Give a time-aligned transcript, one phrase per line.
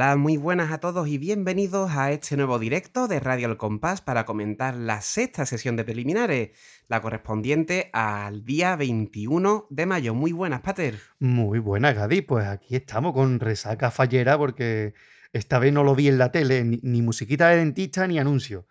[0.00, 4.00] Hola, muy buenas a todos y bienvenidos a este nuevo directo de Radio El Compás
[4.00, 6.52] para comentar la sexta sesión de preliminares,
[6.88, 10.14] la correspondiente al día 21 de mayo.
[10.14, 10.98] Muy buenas, Pater.
[11.18, 12.22] Muy buenas, Gadi.
[12.22, 14.94] Pues aquí estamos con resaca fallera porque
[15.34, 18.66] esta vez no lo vi en la tele, ni, musiquita de dentista ni anuncio.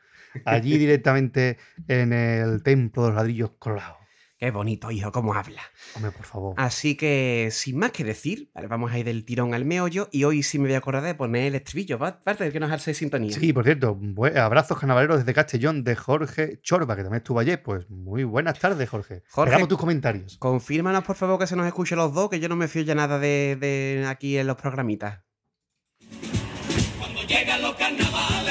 [0.45, 3.98] Allí directamente en el templo de los ladrillos colorados.
[4.39, 5.61] Qué bonito, hijo, cómo habla.
[5.95, 6.53] Hombre, por favor.
[6.55, 10.23] Así que, sin más que decir, vale, vamos a ir del tirón al meollo y
[10.23, 12.93] hoy sí me voy a acordar de poner el estribillo, parte del que nos hace
[12.93, 13.33] sintonía.
[13.37, 13.99] Sí, por cierto,
[14.37, 17.61] abrazos carnavaleros desde Castellón de Jorge Chorba, que también estuvo ayer.
[17.61, 19.23] Pues muy buenas tardes, Jorge.
[19.29, 20.37] Jorge- Esperamos tus comentarios.
[20.37, 22.95] Confírmanos, por favor, que se nos escuche los dos, que yo no me fío ya
[22.95, 25.19] nada de, de aquí en los programitas.
[26.97, 28.48] Cuando llegan los carnavales,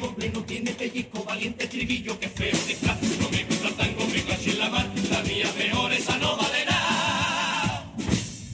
[0.00, 3.00] no tiene pellizco, valiente estribillo, que feo disfraz.
[3.20, 6.36] No me gusta el tango, me caché en la mar, la mía mejor, esa no
[6.36, 7.94] vale nada.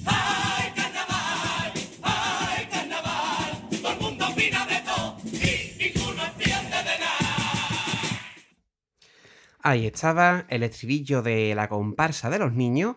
[0.06, 1.72] ¡Ay, carnaval!
[2.02, 3.68] ¡Ay, carnaval!
[3.70, 8.20] Todo el mundo opina de todo y ninguno entiende de nada.
[9.62, 12.96] Ahí estaba el estribillo de la comparsa de los niños.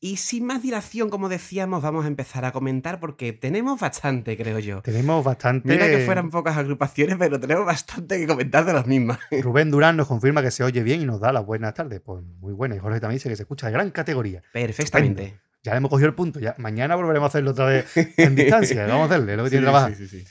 [0.00, 4.60] Y sin más dilación, como decíamos, vamos a empezar a comentar porque tenemos bastante, creo
[4.60, 4.80] yo.
[4.82, 5.68] Tenemos bastante.
[5.68, 9.18] Mira que fueran pocas agrupaciones, pero tenemos bastante que comentar de las mismas.
[9.42, 12.00] Rubén Durán nos confirma que se oye bien y nos da las buenas tardes.
[12.00, 12.76] Pues muy buena.
[12.76, 14.42] Y Jorge también dice que se escucha de gran categoría.
[14.52, 15.40] Perfectamente.
[15.64, 16.38] Ya le hemos cogido el punto.
[16.38, 18.86] Ya, mañana volveremos a hacerlo otra vez en distancia.
[18.86, 19.94] Vamos a hacerle, lo que tiene que trabajar.
[19.96, 20.24] sí, sí.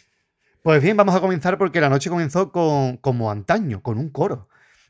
[0.61, 4.47] Pues bien, vamos a comenzar porque la noche comenzó con, como antaño, con un coro.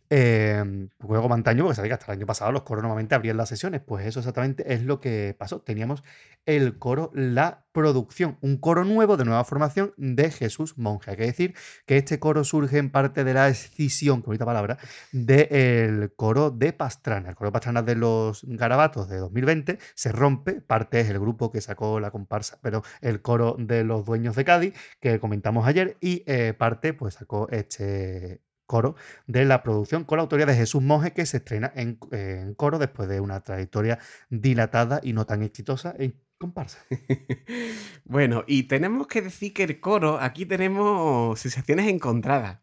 [0.09, 3.38] Eh, juego como antaño, porque sabéis que hasta el año pasado los coros normalmente abrían
[3.38, 3.81] las sesiones.
[3.81, 5.62] Pues eso exactamente es lo que pasó.
[5.62, 6.03] Teníamos
[6.45, 11.12] el coro La Producción, un coro nuevo de nueva formación de Jesús Monje.
[11.12, 11.53] Hay que decir
[11.85, 14.79] que este coro surge en parte de la escisión, que bonita palabra,
[15.12, 17.29] del coro de Pastrana.
[17.29, 20.62] El coro de Pastrana de los Garabatos de 2020 se rompe.
[20.62, 24.45] Parte es el grupo que sacó la comparsa, pero el coro de los dueños de
[24.45, 28.96] Cádiz, que comentamos ayer, y eh, parte pues sacó este coro
[29.26, 32.78] de la producción con la autoría de Jesús Monje que se estrena en, en coro
[32.78, 33.98] después de una trayectoria
[34.30, 36.80] dilatada y no tan exitosa en comparsa.
[38.06, 42.60] Bueno, y tenemos que decir que el coro, aquí tenemos sensaciones encontradas.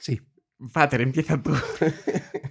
[0.00, 0.20] Sí.
[0.72, 1.54] Pater, empieza tú.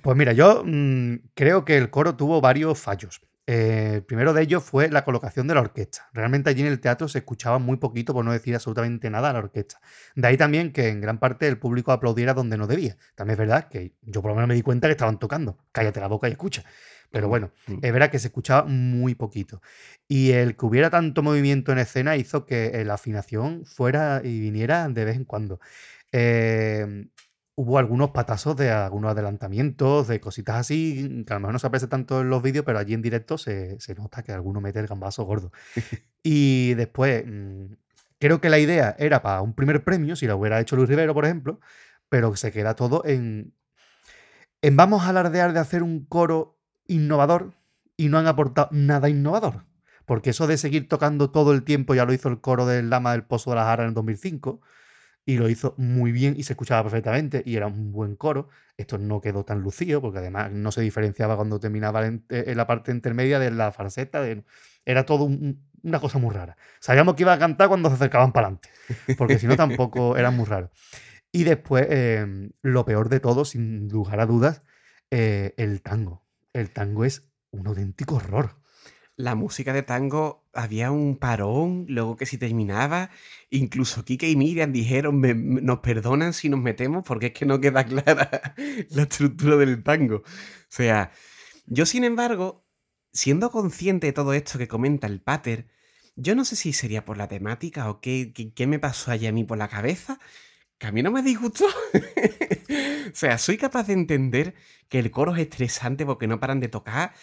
[0.01, 3.21] Pues mira, yo mm, creo que el coro tuvo varios fallos.
[3.47, 6.09] Eh, el primero de ellos fue la colocación de la orquesta.
[6.13, 9.33] Realmente allí en el teatro se escuchaba muy poquito, por no decir absolutamente nada, a
[9.33, 9.81] la orquesta.
[10.15, 12.97] De ahí también que en gran parte el público aplaudiera donde no debía.
[13.15, 15.57] También es verdad que yo por lo menos me di cuenta que estaban tocando.
[15.71, 16.63] Cállate la boca y escucha.
[17.09, 17.79] Pero bueno, Mm.
[17.81, 19.61] es verdad que se escuchaba muy poquito.
[20.07, 24.87] Y el que hubiera tanto movimiento en escena hizo que la afinación fuera y viniera
[24.87, 25.59] de vez en cuando.
[26.13, 27.07] Eh,
[27.61, 31.67] hubo algunos patazos de algunos adelantamientos, de cositas así, que a lo mejor no se
[31.67, 34.79] aprecia tanto en los vídeos, pero allí en directo se, se nota que alguno mete
[34.79, 35.51] el gambazo gordo.
[36.23, 37.65] y después, mm,
[38.17, 41.13] creo que la idea era para un primer premio, si lo hubiera hecho Luis Rivero,
[41.13, 41.59] por ejemplo,
[42.09, 43.53] pero se queda todo en,
[44.63, 46.57] en vamos a alardear de hacer un coro
[46.87, 47.53] innovador
[47.95, 49.65] y no han aportado nada innovador.
[50.07, 53.11] Porque eso de seguir tocando todo el tiempo ya lo hizo el coro del Lama
[53.11, 54.61] del Pozo de la Jara en el 2005
[55.25, 58.49] y lo hizo muy bien y se escuchaba perfectamente y era un buen coro.
[58.77, 62.91] Esto no quedó tan lucido porque además no se diferenciaba cuando terminaba en, la parte
[62.91, 64.21] intermedia de la falseta.
[64.85, 66.57] era todo un- una cosa muy rara.
[66.79, 68.69] Sabíamos que iba a cantar cuando se acercaban para adelante,
[69.17, 70.71] porque si no tampoco era muy raro.
[71.31, 74.63] Y después, eh, lo peor de todo, sin lugar a dudas,
[75.11, 76.23] eh, el tango.
[76.53, 78.60] El tango es un auténtico horror.
[79.17, 83.11] La música de tango había un parón, luego que si terminaba,
[83.49, 87.59] incluso Kike y Miriam dijeron, "Me- nos perdonan si nos metemos porque es que no
[87.61, 88.55] queda clara
[88.89, 90.17] la estructura del tango.
[90.17, 90.23] O
[90.69, 91.11] sea,
[91.67, 92.65] yo sin embargo,
[93.13, 95.67] siendo consciente de todo esto que comenta el Pater,
[96.15, 99.27] yo no sé si sería por la temática o qué, qué, qué me pasó allí
[99.27, 100.19] a mí por la cabeza,
[100.79, 101.65] que a mí no me disgustó.
[103.11, 104.55] o sea, soy capaz de entender
[104.89, 107.13] que el coro es estresante porque no paran de tocar,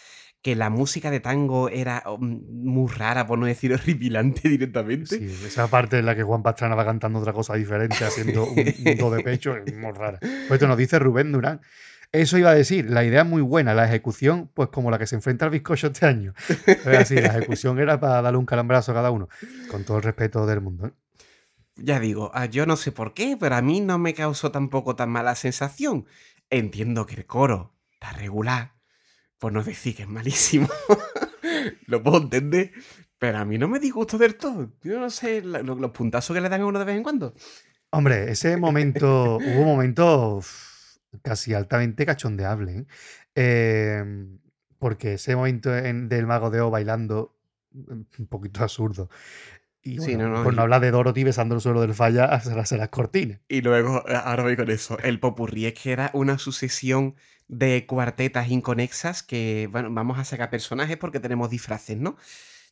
[0.41, 5.17] que la música de tango era um, muy rara, por no decir horripilante directamente.
[5.17, 8.57] Sí, esa parte en la que Juan Pastrana va cantando otra cosa diferente, haciendo un,
[8.85, 10.19] un do de pecho, es muy rara.
[10.19, 11.61] Pues esto nos dice Rubén Durán.
[12.11, 15.05] Eso iba a decir, la idea es muy buena, la ejecución, pues como la que
[15.05, 16.33] se enfrenta al bizcocho este año.
[16.65, 19.29] Es así, la ejecución era para darle un calambrazo a cada uno,
[19.69, 20.87] con todo el respeto del mundo.
[20.87, 20.91] ¿eh?
[21.75, 24.95] Ya digo, ah, yo no sé por qué, pero a mí no me causó tampoco
[24.95, 26.07] tan mala sensación.
[26.49, 28.73] Entiendo que el coro está regular,
[29.39, 30.67] por no decir que es malísimo.
[31.87, 32.71] Lo puedo entender,
[33.17, 34.71] pero a mí no me disgustó del todo.
[34.83, 37.03] Yo no sé, la- lo- los puntazos que le dan a uno de vez en
[37.03, 37.33] cuando.
[37.91, 42.85] Hombre, ese momento, hubo momentos uf, casi altamente cachondeable, ¿eh?
[43.35, 44.27] Eh,
[44.77, 47.35] porque ese momento en- del Mago de O bailando,
[47.73, 49.09] un poquito absurdo.
[49.81, 52.25] Y Sí, no, no, por y- no hablar de Dorothy besando el suelo del falla
[52.25, 53.39] a hacerse las cortinas.
[53.47, 54.99] Y luego, ahora voy con eso.
[54.99, 57.15] El popurrí es que era una sucesión
[57.47, 62.17] de cuartetas inconexas que, bueno, vamos a sacar personajes porque tenemos disfraces, ¿no?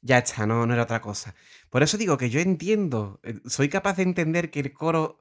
[0.01, 1.33] Ya está, no, no era otra cosa.
[1.69, 5.19] Por eso digo que yo entiendo, eh, soy capaz de entender que el coro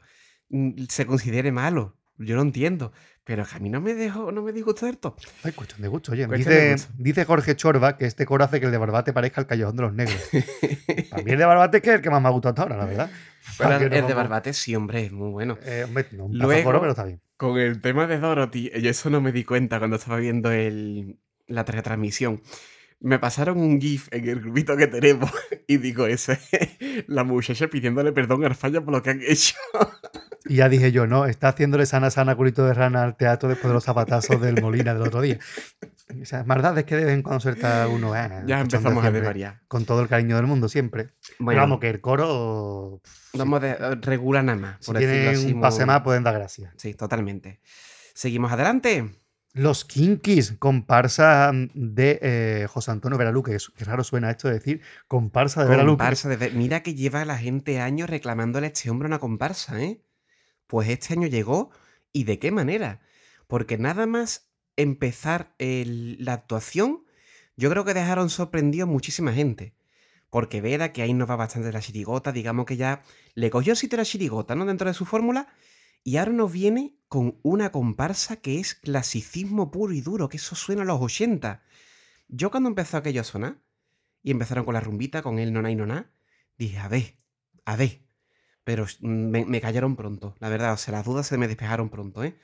[0.50, 1.96] mm, se considere malo.
[2.18, 2.92] Yo lo entiendo.
[3.24, 5.16] Pero que a mí no me dejó, no me del todo.
[5.42, 6.28] Ay, cuestión de gusto, oye.
[6.28, 9.74] Dice, dice Jorge Chorba que este coro hace que el de Barbate parezca el callejón
[9.74, 10.16] de los negros.
[11.10, 12.62] A mí el de Barbate es que es el que más me ha gustado hasta
[12.62, 13.10] ahora, la verdad.
[13.58, 14.14] Pero ¿Para qué el de?
[14.14, 15.58] Barbate sí, hombre, es muy bueno.
[15.64, 17.20] Eh, hombre, no, un Luego- coro, pero está bien.
[17.36, 21.18] Con el tema de Dorothy, yo eso no me di cuenta cuando estaba viendo el,
[21.48, 22.42] la retransmisión.
[23.00, 25.30] Me pasaron un GIF en el grupito que tenemos
[25.68, 26.38] y digo, ese
[27.06, 29.54] la muchacha pidiéndole perdón al falla por lo que han hecho.
[30.48, 33.68] Y ya dije yo, no, está haciéndole sana sana culito de rana al teatro después
[33.68, 35.38] de los zapatazos del Molina del otro día.
[36.20, 38.14] Esas maldades que de vez en cuando suelta uno.
[38.16, 39.60] eh, Ya empezamos a siempre, desvariar.
[39.66, 41.04] Con todo el cariño del mundo, siempre.
[41.04, 43.02] Pero Bueno, vamos, que el coro.
[43.32, 44.76] si- vamos de, regula nada más.
[44.80, 46.72] si Por decirlo tienen así, un pase muy- más, pueden dar gracias.
[46.76, 47.60] Sí, totalmente.
[48.14, 49.16] Seguimos adelante.
[49.56, 53.52] Los Kinkis, comparsa de eh, José Antonio Veraluque.
[53.52, 55.96] Que, que raro suena esto de decir comparsa de Veraluque.
[55.96, 60.02] Comparsa Mira que lleva la gente años reclamándole a este hombre una comparsa, ¿eh?
[60.66, 61.70] Pues este año llegó
[62.12, 63.00] y de qué manera.
[63.46, 67.06] Porque nada más empezar la actuación,
[67.56, 69.74] yo creo que dejaron sorprendido muchísima gente.
[70.28, 73.00] Porque Vera, que ahí nos va bastante la chirigota, digamos que ya
[73.34, 74.66] le cogió el sitio a la chirigota, ¿no?
[74.66, 75.48] Dentro de su fórmula.
[76.06, 80.54] Y ahora nos viene con una comparsa que es clasicismo puro y duro, que eso
[80.54, 81.64] suena a los 80.
[82.28, 83.58] Yo cuando empezó aquello a sonar,
[84.22, 86.12] y empezaron con la rumbita, con el noná y noná,
[86.56, 87.16] dije, a ver,
[87.64, 88.06] a ver.
[88.62, 92.22] Pero mm, me, cayeron pronto, la verdad, o sea, las dudas se me despejaron pronto,
[92.22, 92.38] ¿eh?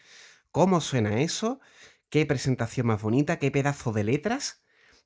[0.50, 1.61] ¿Cómo suena eso?
[2.09, 3.38] ¿Qué presentación más bonita?
[3.38, 4.64] ¿Qué pedazo de letras?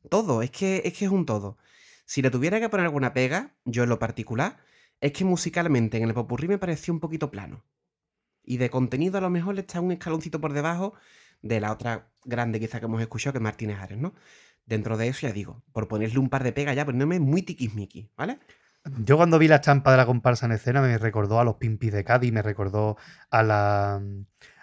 [0.09, 1.59] Todo, es que es, que es un todo.
[2.07, 4.65] Si le tuviera que poner alguna pega, yo en lo particular,
[5.03, 7.63] es que musicalmente en el popurrí me pareció un poquito plano.
[8.47, 10.95] Y de contenido a lo mejor le está un escaloncito por debajo
[11.43, 14.15] de la otra grande quizá que hemos escuchado, que es Martínez Ares, ¿no?
[14.65, 18.11] Dentro de eso, ya digo, por ponerle un par de pegas ya, poniéndome muy tiquismiqui,
[18.17, 18.39] ¿vale?
[19.05, 21.93] Yo cuando vi la estampa de la comparsa en escena me recordó a los Pimpis
[21.93, 22.97] de Cádiz, me recordó
[23.31, 24.01] a, la,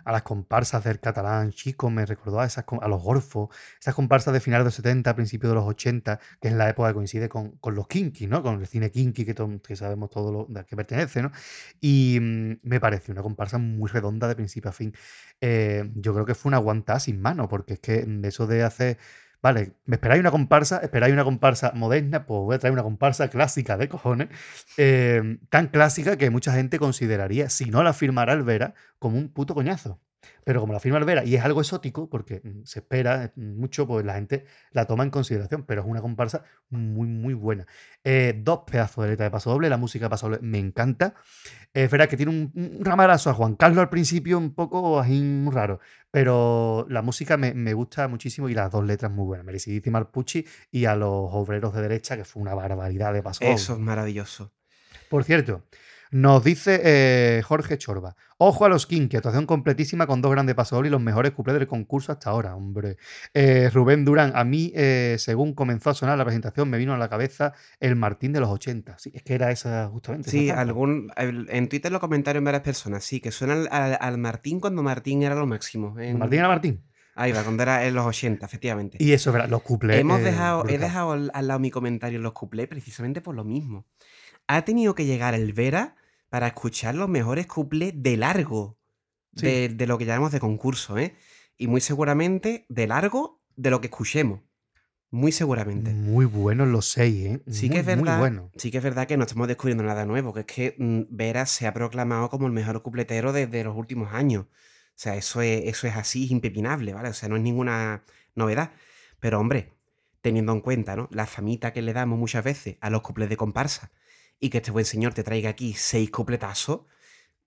[0.05, 4.33] a las comparsas del catalán chico, me recordó a, esas, a los golfos, esas comparsas
[4.33, 7.29] de finales de los 70, principios de los 80, que es la época que coincide
[7.29, 8.43] con, con los kinky, ¿no?
[8.43, 11.31] Con el cine kinky que, que sabemos todo lo qué pertenece, ¿no?
[11.79, 14.93] Y mm, me pareció una comparsa muy redonda de principio a fin.
[15.41, 18.63] Eh, yo creo que fue una aguantada sin mano, porque es que mm, eso de
[18.63, 18.97] hacer
[19.43, 23.29] Vale, me esperáis una comparsa, esperáis una comparsa moderna, pues voy a traer una comparsa
[23.29, 24.29] clásica de cojones,
[24.77, 29.53] eh, tan clásica que mucha gente consideraría, si no la firmara Vera, como un puto
[29.53, 29.99] coñazo.
[30.43, 33.59] Pero como la firma el Vera y es algo exótico, porque mm, se espera mm,
[33.59, 37.65] mucho, pues la gente la toma en consideración, pero es una comparsa muy, muy buena.
[38.03, 41.15] Eh, dos pedazos de letra de paso doble, la música de paso doble me encanta.
[41.73, 45.21] Es verdad que tiene un, un ramalazo a Juan Carlos al principio, un poco así
[45.21, 45.79] muy raro,
[46.11, 49.45] pero la música me, me gusta muchísimo y las dos letras muy buenas.
[49.45, 53.43] Merecidísima al Pucci y a los obreros de derecha, que fue una barbaridad de paso
[53.43, 53.55] doble.
[53.55, 54.51] Eso es maravilloso.
[55.09, 55.63] Por cierto,
[56.13, 58.15] nos dice eh, Jorge Chorba.
[58.37, 61.67] Ojo a los Kinky, actuación completísima con dos grandes pasos y los mejores cuplés del
[61.67, 62.97] concurso hasta ahora, hombre.
[63.33, 66.97] Eh, Rubén Durán, a mí, eh, según comenzó a sonar la presentación, me vino a
[66.97, 68.97] la cabeza el Martín de los 80.
[68.99, 70.29] Sí, es que era esa justamente.
[70.29, 74.83] Sí, algún, en Twitter lo comentaron varias personas, sí, que suenan al, al Martín cuando
[74.83, 75.99] Martín era lo máximo.
[75.99, 76.83] en- Martín era Martín.
[77.15, 78.97] Ahí va, cuando era en los 80, efectivamente.
[78.99, 79.99] Y eso, es verdad, los cuplés.
[79.99, 83.43] Hemos dejado, he dejado al, al lado mi comentario en los cuplés precisamente por lo
[83.43, 83.85] mismo.
[84.47, 85.95] Ha tenido que llegar el Vera
[86.33, 88.79] para escuchar los mejores cuplés de largo
[89.35, 89.45] Sí.
[89.45, 91.13] de, de lo que llamamos de concurso, ¿eh?
[91.57, 94.39] Y muy seguramente de largo de lo que escuchemos.
[95.11, 95.93] Muy seguramente.
[95.93, 97.43] Muy buenos los seis, ¿eh?
[97.51, 98.49] Sí muy, que es verdad, Muy bueno.
[98.57, 101.45] sí que es verdad que no estamos descubriendo nada nuevo, que es que mm, Vera
[101.45, 104.45] se ha proclamado como el mejor cupletero desde los últimos años.
[104.45, 107.09] O sea, eso es, eso es así, es impepinable, ¿vale?
[107.09, 108.71] O sea, no es ninguna novedad.
[109.19, 109.73] Pero hombre,
[110.21, 111.09] teniendo en cuenta, ¿no?
[111.11, 113.91] La famita que le damos muchas veces a los cuples de comparsa
[114.43, 116.81] y que este buen señor te traiga aquí seis cupletazos,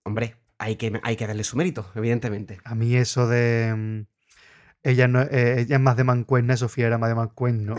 [0.03, 2.59] hombre, hay que, hay que darle su mérito, evidentemente.
[2.65, 4.07] A mí eso de...
[4.87, 7.76] Ella, no, eh, ella es más de mancuerna, Sofía era más de mancuerno.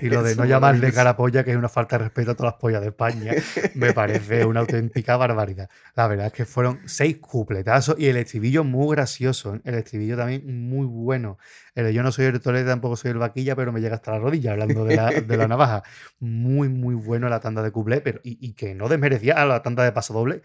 [0.00, 2.60] Y lo de no llamarle carapolla, que es una falta de respeto a todas las
[2.60, 3.34] pollas de España,
[3.74, 5.68] me parece una auténtica barbaridad.
[5.94, 9.56] La verdad es que fueron seis cupletazos y el estribillo muy gracioso.
[9.56, 9.60] ¿eh?
[9.64, 11.36] El estribillo también muy bueno.
[11.74, 14.12] El de yo no soy el tolete, tampoco soy el vaquilla, pero me llega hasta
[14.12, 15.82] la rodilla, hablando de la, de la navaja.
[16.20, 19.60] Muy, muy bueno la tanda de cuplé, pero, y, y que no desmerecía a la
[19.60, 20.40] tanda de paso doble,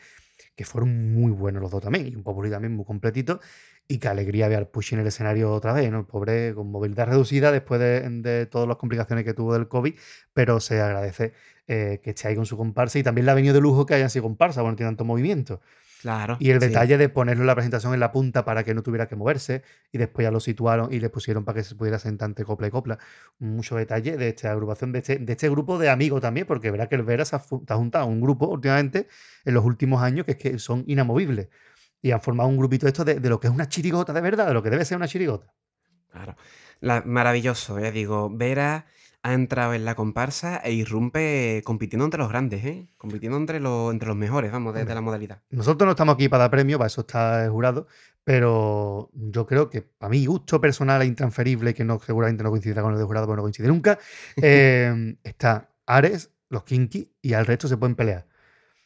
[0.57, 3.39] que fueron muy buenos los dos también, y un popurrí también muy completito,
[3.91, 6.00] y qué alegría ver al Push en el escenario otra vez, ¿no?
[6.00, 9.96] El pobre con movilidad reducida después de, de todas las complicaciones que tuvo del COVID,
[10.31, 11.34] pero se agradece
[11.67, 13.96] eh, que esté ahí con su comparsa y también le ha venido de lujo que
[13.96, 15.60] hayan sido comparsa, bueno, no tiene tanto movimiento.
[16.03, 16.38] Claro.
[16.39, 16.67] Y el sí.
[16.67, 19.63] detalle de ponerlo en la presentación en la punta para que no tuviera que moverse
[19.91, 22.67] y después ya lo situaron y le pusieron para que se pudiera sentar entre copla
[22.67, 23.00] y copla.
[23.39, 26.88] Mucho detalle de esta agrupación, de este, de este grupo de amigos también, porque verá
[26.88, 29.08] que el Vera se ha, se ha juntado a un grupo últimamente
[29.46, 31.50] en los últimos años que es que son inamovibles.
[32.01, 34.48] Y han formado un grupito esto de, de lo que es una chirigota de verdad,
[34.48, 35.53] de lo que debe ser una chirigota.
[36.12, 36.36] Claro.
[36.79, 38.29] La- maravilloso, ya digo.
[38.29, 38.86] Vera
[39.22, 42.88] ha entrado en la comparsa e irrumpe compitiendo entre los grandes, ¿eh?
[42.98, 45.41] Compitiendo entre los, entre los mejores, vamos, de, de la modalidad.
[45.50, 47.88] Nosotros no estamos aquí para dar premio, para eso está el jurado,
[48.24, 52.82] pero yo creo que para mi gusto personal e intransferible, que no, seguramente no coincidirá
[52.82, 54.00] con el de jurado, porque no coincide nunca,
[54.41, 58.25] eh, está Ares, los Kinky y al resto se pueden pelear.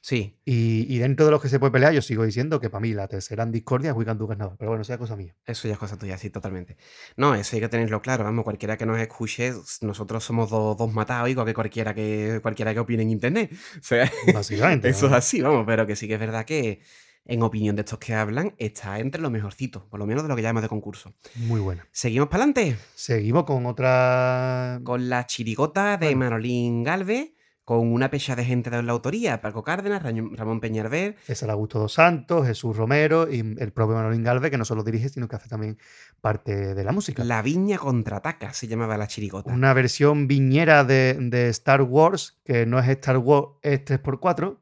[0.05, 2.81] Sí, Y, y dentro de los que se puede pelear, yo sigo diciendo que para
[2.81, 5.33] mí la tercera en discordia es Weekend Carnaval, pero bueno, sea cosa mía.
[5.45, 6.75] eso ya es cosa tuya, sí, totalmente.
[7.15, 10.91] No, eso hay que tenerlo claro, vamos, cualquiera que nos escuche, nosotros somos dos, dos
[10.93, 13.49] matados, igual que cualquiera que, cualquiera que opine en internet.
[13.79, 14.89] O sea, Básicamente.
[14.89, 16.81] eso es así, vamos, pero que sí que es verdad que,
[17.25, 20.35] en opinión de estos que hablan, está entre los mejorcitos, por lo menos de lo
[20.35, 21.13] que llamamos de concurso.
[21.35, 21.87] Muy buena.
[21.93, 22.75] Seguimos para adelante.
[22.93, 24.81] Seguimos con otra.
[24.83, 26.19] Con la chirigota de Bueno.
[26.19, 27.31] Manolín Galvez,
[27.65, 31.79] con una pecha de gente de la autoría, Paco Cárdenas, Ramón Peñarver, Es el Augusto
[31.79, 35.37] dos Santos, Jesús Romero y el propio Manolín Galvez, que no solo dirige, sino que
[35.37, 35.77] hace también
[36.19, 37.23] parte de la música.
[37.23, 39.53] La Viña contraataca, se llamaba la chirigota.
[39.53, 44.59] Una versión viñera de, de Star Wars, que no es Star Wars, es 3x4,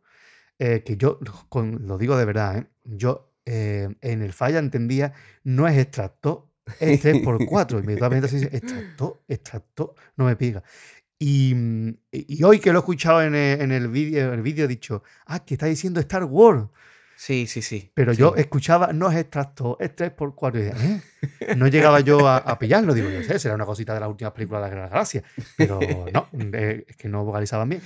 [0.60, 2.67] eh, que yo con- lo digo de verdad, ¿eh?
[2.84, 7.79] yo eh, en el falla entendía, no es extracto, es 3x4.
[7.81, 10.62] Inmediatamente así, extracto, extracto, no me pica.
[11.23, 14.65] Y, mm, y hoy que lo he escuchado en el, en el vídeo, el vídeo
[14.65, 16.65] he dicho, ah, que está diciendo Star Wars.
[17.23, 17.91] Sí, sí, sí.
[17.93, 18.19] Pero sí.
[18.19, 20.55] yo escuchaba, no es extracto, es 3x4.
[20.55, 21.01] Y decía,
[21.39, 21.55] ¿eh?
[21.55, 22.95] No llegaba yo a, a pillarlo.
[22.95, 24.93] Digo, yo sé, será una cosita de las últimas películas de la Guerra de la
[24.93, 25.23] Galaxia.
[25.55, 25.79] Pero
[26.11, 27.81] no, eh, es que no vocalizaban bien.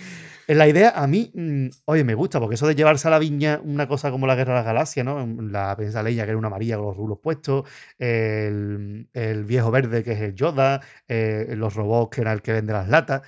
[0.48, 3.20] Eh, La idea a mí, mm, oye, me gusta, porque eso de llevarse a la
[3.20, 5.28] viña una cosa como la Guerra de la Galaxia, ¿no?
[5.42, 7.68] La princesa Leia, que era una María con los rulos puestos,
[8.00, 12.54] el, el viejo verde, que es el Yoda, eh, los robots, que era el que
[12.54, 13.22] vende las latas.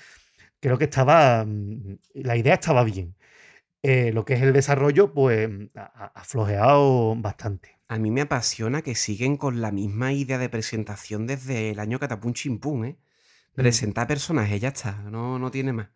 [0.61, 1.43] Creo que estaba.
[1.45, 3.16] mm, La idea estaba bien.
[3.84, 7.79] Eh, lo que es el desarrollo, pues ha ha- flojeado bastante.
[7.88, 12.00] A mí me apasiona que siguen con la misma idea de presentación desde el año
[12.00, 12.98] Catapum Chimpún, ¿eh?
[13.57, 13.61] Mm.
[13.63, 15.87] Presentar personajes, ya está, no, no tiene más.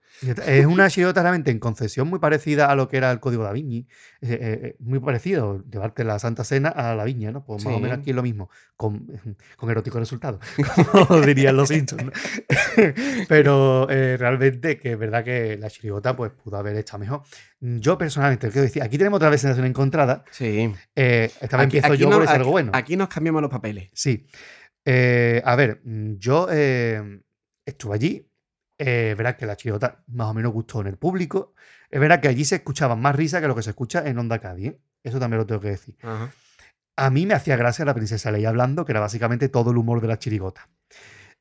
[0.48, 3.52] Es una chirigota realmente en concesión muy parecida a lo que era el Código da
[3.54, 3.88] Vinci.
[4.22, 7.46] Eh, eh, eh, muy parecido, llevarte la Santa Cena a la viña, ¿no?
[7.46, 9.06] Pues más o menos aquí es lo mismo, con,
[9.58, 10.40] con erótico resultado,
[10.92, 12.04] como dirían los Simpsons.
[12.06, 12.12] ¿no?
[13.30, 17.22] Pero eh, realmente que es verdad que la chirigota pues pudo haber estado mejor.
[17.60, 20.24] Yo personalmente, quiero decir, aquí tenemos otra vez sensación encontrada.
[20.32, 20.74] Sí.
[20.96, 22.72] Esta vez Aquí- empiezo aquí yo no- por decir algo bueno.
[22.74, 23.92] Aquí nos cambiamos los papeles.
[23.94, 24.26] Sí.
[24.86, 26.48] A ver, yo
[27.66, 28.28] estuve allí.
[28.78, 31.54] eh, Es verdad que la chirigota más o menos gustó en el público.
[31.90, 34.40] Es verdad que allí se escuchaba más risa que lo que se escucha en Onda
[34.40, 34.68] Cádiz.
[34.70, 34.80] ¿eh?
[35.04, 35.96] Eso también lo tengo que decir.
[36.02, 36.32] Ajá.
[36.98, 40.02] A mí me hacía gracia la princesa Leia hablando, que era básicamente todo el humor
[40.02, 40.70] de la chirigota.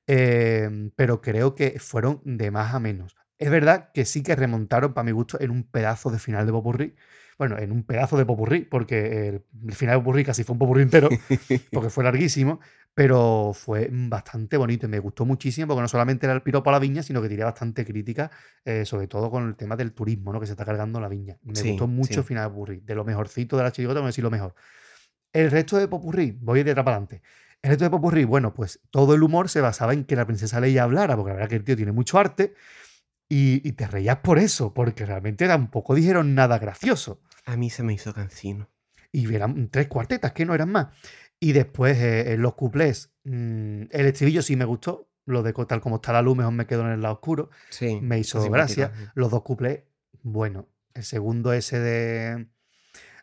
[0.07, 3.17] Eh, pero creo que fueron de más a menos.
[3.39, 6.53] Es verdad que sí que remontaron, para mi gusto, en un pedazo de final de
[6.53, 6.95] Popurrí.
[7.39, 10.59] Bueno, en un pedazo de Popurrí, porque el, el final de Popurrí casi fue un
[10.59, 11.09] Popurrí entero,
[11.73, 12.61] porque fue larguísimo,
[12.95, 16.73] pero fue bastante bonito y me gustó muchísimo, porque no solamente era el piropo a
[16.75, 18.31] la viña, sino que tenía bastante crítica,
[18.65, 20.41] eh, sobre todo con el tema del turismo, ¿no?
[20.41, 21.39] que se está cargando la viña.
[21.43, 22.29] Me Sí, gustó mucho sí.
[22.29, 24.55] final de Popurrí, de lo mejorcito de la chirigota, voy a decir lo mejor.
[25.33, 27.23] El resto de Popurrí, voy de atrás para adelante.
[27.63, 30.61] El resto de Popurrí, bueno, pues todo el humor se basaba en que la princesa
[30.61, 32.55] Leia hablara, porque la verdad que el tío tiene mucho arte,
[33.29, 37.21] y, y te reías por eso, porque realmente tampoco dijeron nada gracioso.
[37.47, 38.69] A mí se me hizo cansino.
[39.13, 40.89] Y eran tres cuartetas, que no eran más.
[41.41, 45.97] Y después eh, los cuplés, mm, el estribillo sí me gustó, lo de tal como
[45.97, 47.99] está la luz, mejor me quedo en el lado oscuro, Sí.
[48.03, 48.93] me hizo gracia.
[49.15, 49.81] Los dos cuplés,
[50.23, 50.69] bueno.
[50.93, 52.47] El segundo ese de,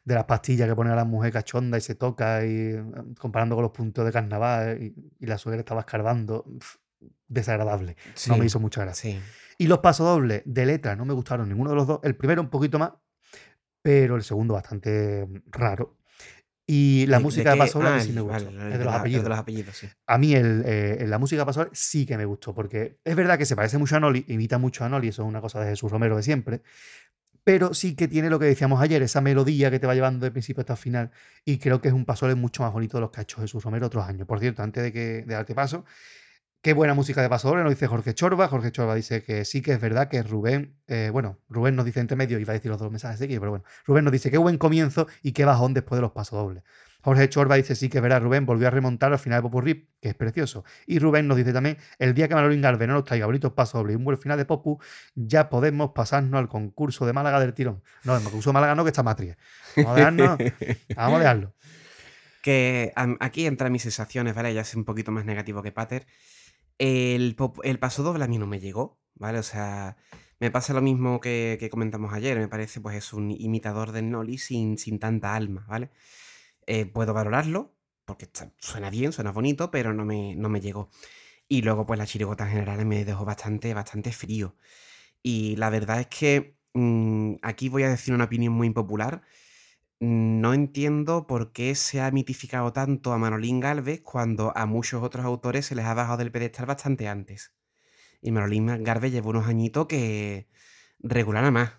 [0.05, 2.83] de las pastillas que pone a la mujer cachonda y se toca, y eh,
[3.19, 6.45] comparando con los puntos de carnaval, y, y la suegra estaba escarbando,
[7.27, 7.97] desagradable.
[8.15, 8.29] sí.
[8.31, 9.11] No me hizo mucha gracia.
[9.11, 9.19] Sí.
[9.59, 11.99] Y los pasodobles de letra no me gustaron ninguno de los dos.
[12.03, 12.93] El primero un poquito más,
[13.81, 15.96] pero el segundo bastante mm, raro.
[16.69, 17.59] Y la ¿De- música de, qué?
[17.59, 18.45] Pasodoble a mí Ah, sí me gustó.
[18.51, 19.23] vale, es de los la- apellidos.
[19.23, 19.87] de los apellidos, sí.
[20.05, 23.37] A mí el, eh, la música de Pasodoble sí que me gustó, porque es verdad
[23.37, 25.69] que se parece mucho a Noli, imita mucho a Noli, eso es una cosa de
[25.69, 26.61] Jesús Romero de siempre,
[27.45, 30.31] pero sí que tiene lo que decíamos ayer, esa melodía que te va llevando de
[30.31, 31.11] principio hasta el final,
[31.45, 33.63] y creo que es un Pasodoble mucho más bonito de los que ha hecho Jesús
[33.63, 34.27] Romero otros años.
[34.27, 35.85] Por cierto, antes de que de darte paso,
[36.67, 38.49] Qué buena música de paso doble, nos dice Jorge Chorba.
[38.49, 42.01] Jorge Chorba dice que sí que es verdad que Rubén, eh, bueno, Rubén nos dice
[42.01, 44.37] entre medio, iba a decir los dos mensajes seguidos, pero bueno, Rubén nos dice qué
[44.37, 46.63] buen comienzo y qué bajón después de los pasos dobles.
[46.99, 49.87] Jorge Chorba dice sí que es verdad, Rubén volvió a remontar al final de Popurrí,
[50.01, 50.65] que es precioso.
[50.85, 53.79] Y Rubén nos dice también, el día que Manolín Galve no nos traiga bonitos pasos
[53.79, 54.77] dobles y un buen final de Popu,
[55.15, 57.81] ya podemos pasarnos al concurso de Málaga del tirón.
[58.03, 59.37] No, el concurso de Málaga no, que está matria.
[59.77, 60.37] Vamos a dejarnos,
[60.97, 61.53] vamos a dejarlo.
[62.41, 64.53] Que aquí entran mis sensaciones, ¿vale?
[64.53, 66.05] Ya es un poquito más negativo que Pater.
[66.79, 69.39] El, el paso doble a mí no me llegó, ¿vale?
[69.39, 69.97] O sea,
[70.39, 72.37] me pasa lo mismo que, que comentamos ayer.
[72.37, 75.91] Me parece, pues, es un imitador del Noli sin, sin tanta alma, ¿vale?
[76.67, 78.29] Eh, puedo valorarlo, porque
[78.59, 80.89] suena bien, suena bonito, pero no me, no me llegó.
[81.47, 84.55] Y luego, pues, la chirigota en general me dejó bastante, bastante frío.
[85.23, 89.23] Y la verdad es que mm, aquí voy a decir una opinión muy impopular.
[89.99, 95.25] No entiendo por qué se ha mitificado tanto a Manolín Galvez cuando a muchos otros
[95.25, 97.53] autores se les ha bajado del pedestal bastante antes.
[98.21, 100.47] Y Manolín Galvez lleva unos añitos que
[100.99, 101.71] regular nada más.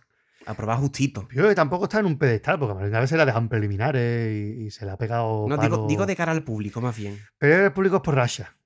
[0.47, 1.29] Aprobado justito.
[1.33, 4.33] Yo que tampoco está en un pedestal, porque a Manolín Galvez se la dejan preliminares
[4.33, 5.47] y, y se le ha pegado.
[5.49, 5.87] No, digo, palo.
[5.87, 7.21] digo de cara al público, más bien.
[7.39, 8.57] Pero el público es por racha.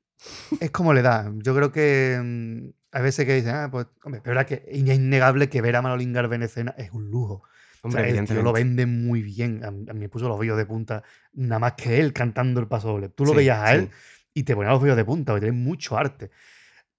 [0.60, 1.30] Es como le da.
[1.36, 4.78] Yo creo que hay veces que dicen, ah, pues, hombre, pero es verdad que es
[4.98, 7.42] innegable que ver a Manolín Garvey en escena es un lujo.
[7.82, 8.52] O Hombre, el tío lo evidentemente.
[8.52, 9.64] vende muy bien.
[9.64, 12.60] A, mí a mí me puso los vellos de punta, nada más que él cantando
[12.60, 13.08] el paso doble.
[13.08, 13.96] Tú lo Sí, veías a él sí.
[14.34, 16.30] y te ponía los vellos de punta, porque tiene mucho arte.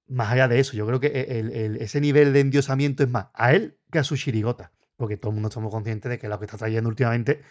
[0.08, 3.10] Más allá de eso, yo creo que e, el- el- ese nivel de endiosamiento es
[3.10, 4.72] más a él que a su chirigota.
[4.98, 7.42] Porque todo el mundo estamos conscientes de que lo que está trayendo últimamente,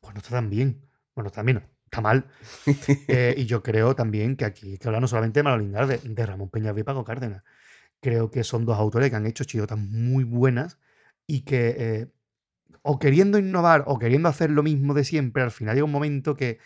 [0.00, 0.80] pues no está tan bien.
[1.14, 2.26] Bueno, también no, está mal.
[3.08, 5.72] Eh, y yo creo también que aquí hay que hablar no solamente de Manolín
[6.14, 7.42] de Ramón Peñalba y Paco Cárdenas.
[8.04, 10.78] Creo que son dos autores que han hecho chirigotas muy buenas
[11.26, 12.06] y que, eh,
[12.82, 16.36] o queriendo innovar o queriendo hacer lo mismo de siempre, al final llega un momento
[16.36, 16.58] que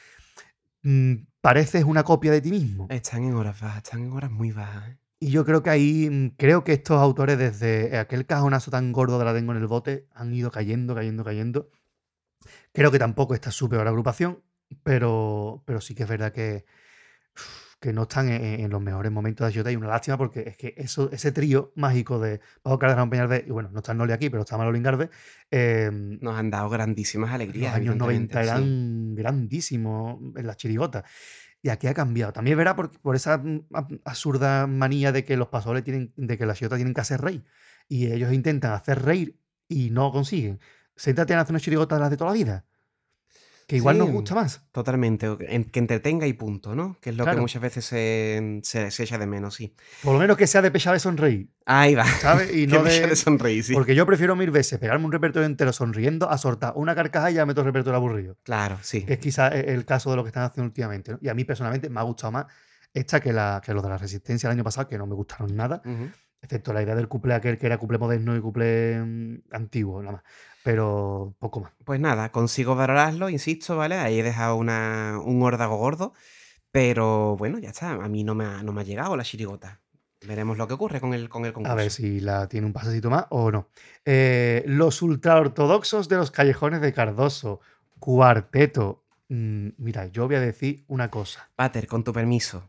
[0.83, 2.89] mm, pareces una copia de ti mismo.
[2.91, 4.89] Están en horas bajas, están en horas muy bajas.
[4.89, 4.99] ¿eh?
[5.21, 9.17] Y yo creo que ahí, mm, creo que estos autores, desde aquel cajonazo tan gordo
[9.21, 11.71] de la tengo en el bote, han ido cayendo, cayendo, cayendo.
[12.73, 14.43] Creo que tampoco esta es su peor agrupación,
[14.83, 16.65] pero, pero sí que es verdad que,
[17.81, 20.57] que no están en, en los mejores momentos de Ayota y una lástima porque es
[20.57, 24.31] que eso, ese trío mágico de Pablo Cárdenas Peñalver, y bueno, no está Noli aquí,
[24.31, 25.11] pero está Manolín Garve,
[25.51, 27.75] eh, Nos han dado grandísimas los alegrías.
[27.75, 28.49] años 90 evidentemente, sí.
[28.49, 31.05] eran grandísimos en las chirigotas.
[31.63, 32.33] Y aquí ha cambiado.
[32.33, 36.39] También verá por, por esa mm, ab- absurda manía de que los pasoles tienen, de
[36.39, 37.45] que las chirigotas tienen que hacer reír.
[37.89, 39.39] Y ellos intentan hacer reír
[39.69, 40.61] y no consiguen.
[40.97, 42.65] Siéntate a hacer una chirigota de las de toda la vida.
[43.69, 44.63] Que igual nos gusta más.
[44.73, 46.97] Totalmente, que en- que entretenga y punto, ¿no?
[47.03, 47.37] Que es lo Claro.
[47.37, 49.75] que muchas veces se, se, se echa de menos, sí.
[50.03, 51.51] Por lo menos que sea de pecha de sonreír.
[51.67, 52.07] Ahí va.
[52.07, 52.51] ¿Sabes?
[52.57, 53.07] Y no de.
[53.09, 53.75] de sonreír, sí.
[53.75, 57.35] Porque yo prefiero mil veces pegarme un repertorio entero sonriendo a soltar una carcajada y
[57.35, 58.39] ya meto el repertorio aburrido.
[58.43, 59.03] Claro, sí.
[59.05, 61.13] que es quizás el caso de lo que están haciendo últimamente.
[61.13, 61.19] ¿no?
[61.21, 62.47] Y a mí personalmente me ha gustado más
[62.95, 65.55] esta que, la, que los de la Resistencia el año pasado, que no me gustaron
[65.55, 65.83] nada,
[66.41, 70.13] excepto la idea del couple aquel que era couple moderno y couple mm, antiguo, nada
[70.15, 70.23] más.
[70.69, 71.73] Pero poco más.
[71.83, 73.95] Pues nada, consigo valorarlo, insisto, ¿vale?
[73.95, 76.13] Ahí he dejado una, un órdago gordo,
[76.71, 77.93] pero bueno, ya está.
[77.93, 79.81] A mí no me ha, no me ha llegado la chirigota.
[80.27, 81.73] Veremos lo que ocurre con el, con el concurso.
[81.73, 83.71] A ver si la tiene un pasecito más o no.
[84.05, 87.61] Eh, los ultraortodoxos de los callejones de Cardoso,
[87.99, 89.07] cuarteto.
[89.31, 91.49] Mm, mira, yo voy a decir una cosa.
[91.57, 92.69] Pater, con tu permiso.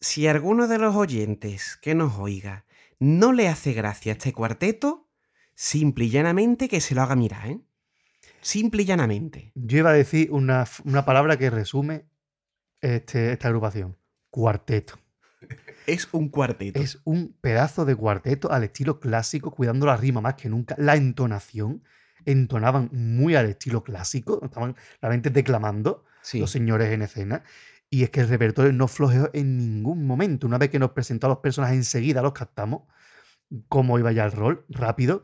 [0.00, 2.64] Si alguno de los oyentes que nos oiga
[2.98, 5.05] no le hace gracia este cuarteto,
[5.56, 7.60] simple y llanamente que se lo haga mirar, ¿eh?
[8.40, 9.50] Simple y llanamente.
[9.56, 12.04] Yo iba a decir una, una palabra que resume
[12.80, 13.96] este- esta agrupación.
[14.30, 14.94] Cuarteto.
[15.86, 16.80] Es un cuarteto.
[16.80, 20.74] Es un pedazo de cuarteto al estilo clásico, cuidando la rima más que nunca.
[20.78, 21.84] La entonación.
[22.24, 24.40] Entonaban muy al estilo clásico.
[24.44, 26.40] Estaban realmente declamando Sí.
[26.40, 27.44] los señores en escena.
[27.88, 30.48] Y es que el repertorio no flojeó en ningún momento.
[30.48, 32.82] Una vez que nos presentó a los personajes, enseguida los captamos.
[33.68, 35.22] Cómo iba ya el rol, rápido.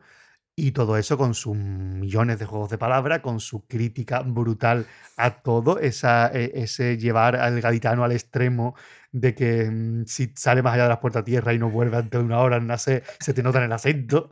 [0.54, 4.86] Y todo eso con sus millones de juegos de palabra, con su crítica brutal
[5.16, 8.74] a todo, esa, e- ese llevar al gaditano al extremo
[9.12, 12.20] de que mm, si sale más allá de las puertas tierra y no vuelve antes
[12.20, 14.30] de una hora al nacer, se te nota en el acento.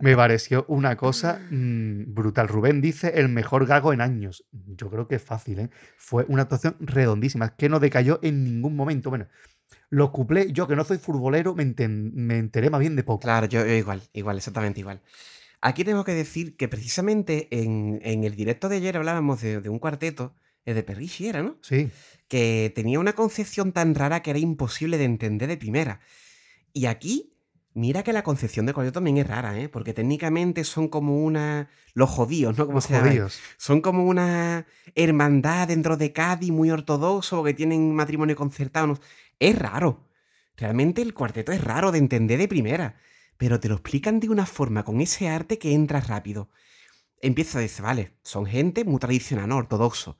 [0.00, 2.48] Me pareció una cosa mm, brutal.
[2.48, 4.44] Rubén dice el mejor gago en años.
[4.52, 5.70] Yo creo que es fácil, ¿eh?
[5.98, 9.10] Fue una actuación redondísima, que no decayó en ningún momento.
[9.10, 9.26] Bueno,
[9.90, 13.20] los cuplé, yo que no soy futbolero, me, me enteré más bien de poco.
[13.20, 15.00] Claro, yo, yo igual, igual, exactamente igual.
[15.60, 19.68] Aquí tengo que decir que precisamente en, en el directo de ayer hablábamos de, de
[19.68, 21.56] un cuarteto, el de Perrichi era, ¿no?
[21.62, 21.90] Sí,
[22.28, 26.00] que tenía una concepción tan rara que era imposible de entender de primera.
[26.72, 27.34] Y aquí,
[27.74, 29.68] mira que la concepción de cuarteto también es rara, ¿eh?
[29.68, 31.68] Porque técnicamente son como una...
[31.92, 32.66] Los judíos, ¿no?
[32.66, 33.40] Como los se judíos.
[33.58, 38.86] Son como una hermandad dentro de Cádiz muy ortodoxo, que tienen matrimonio concertado.
[38.86, 39.00] no-
[39.40, 40.06] Es raro.
[40.56, 42.96] Realmente el cuarteto es raro de entender de primera,
[43.40, 46.50] pero te lo explican de una forma con ese arte que entras rápido.
[47.22, 49.56] Empieza a decir, vale, son gente muy tradicional, ¿no?
[49.56, 50.18] Ortodoxo.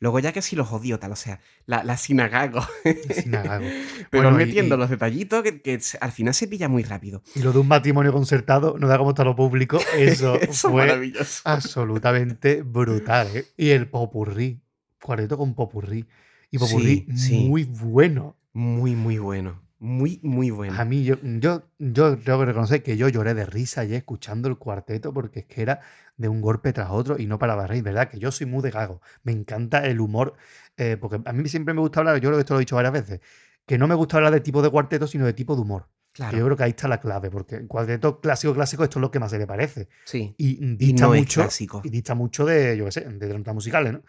[0.00, 2.66] Luego ya que si los odio, tal, o sea, la, la sinagago.
[3.14, 3.66] Sinagago.
[4.10, 7.22] Pero Bueno, metiendo y- los detallitos que, al final se pilla muy rápido.
[7.34, 10.60] Y lo de un matrimonio concertado, no da como está lo público, eso, Eso es
[10.62, 11.42] fue maravilloso.
[11.44, 13.28] absolutamente brutal.
[13.36, 13.44] ¿eh?
[13.56, 14.62] Y el popurrí,
[15.00, 16.06] cuarteto con popurrí.
[16.50, 17.48] Y popurrí Sí, sí.
[17.48, 18.36] muy bueno.
[18.54, 19.61] Muy, muy bueno.
[19.84, 20.80] Muy, muy bueno.
[20.80, 24.48] A mí, yo, yo, yo tengo que reconocer que yo lloré de risa ayer escuchando
[24.48, 25.80] el cuarteto porque es que era
[26.16, 28.08] de un golpe tras otro y no paraba reír, ¿verdad?
[28.08, 29.02] Que yo soy muy de gago.
[29.24, 30.34] Me encanta el humor,
[30.76, 32.76] eh, porque a mí siempre me gusta hablar, yo creo que esto lo he dicho
[32.76, 33.20] varias veces,
[33.66, 35.88] que no me gusta hablar de tipo de cuarteto, sino de tipo de humor.
[36.12, 36.38] Claro.
[36.38, 39.10] yo creo que ahí está la clave, porque el cuarteto clásico, clásico, esto es lo
[39.10, 39.88] que más se le parece.
[40.04, 40.32] Sí.
[40.38, 41.48] Y Y dista no mucho,
[41.82, 44.02] y dista mucho de, yo qué sé, de notas musicales, ¿no?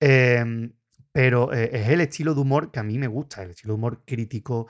[0.00, 0.70] Eh,
[1.12, 3.76] pero eh, es el estilo de humor que a mí me gusta, el estilo de
[3.76, 4.66] humor crítico,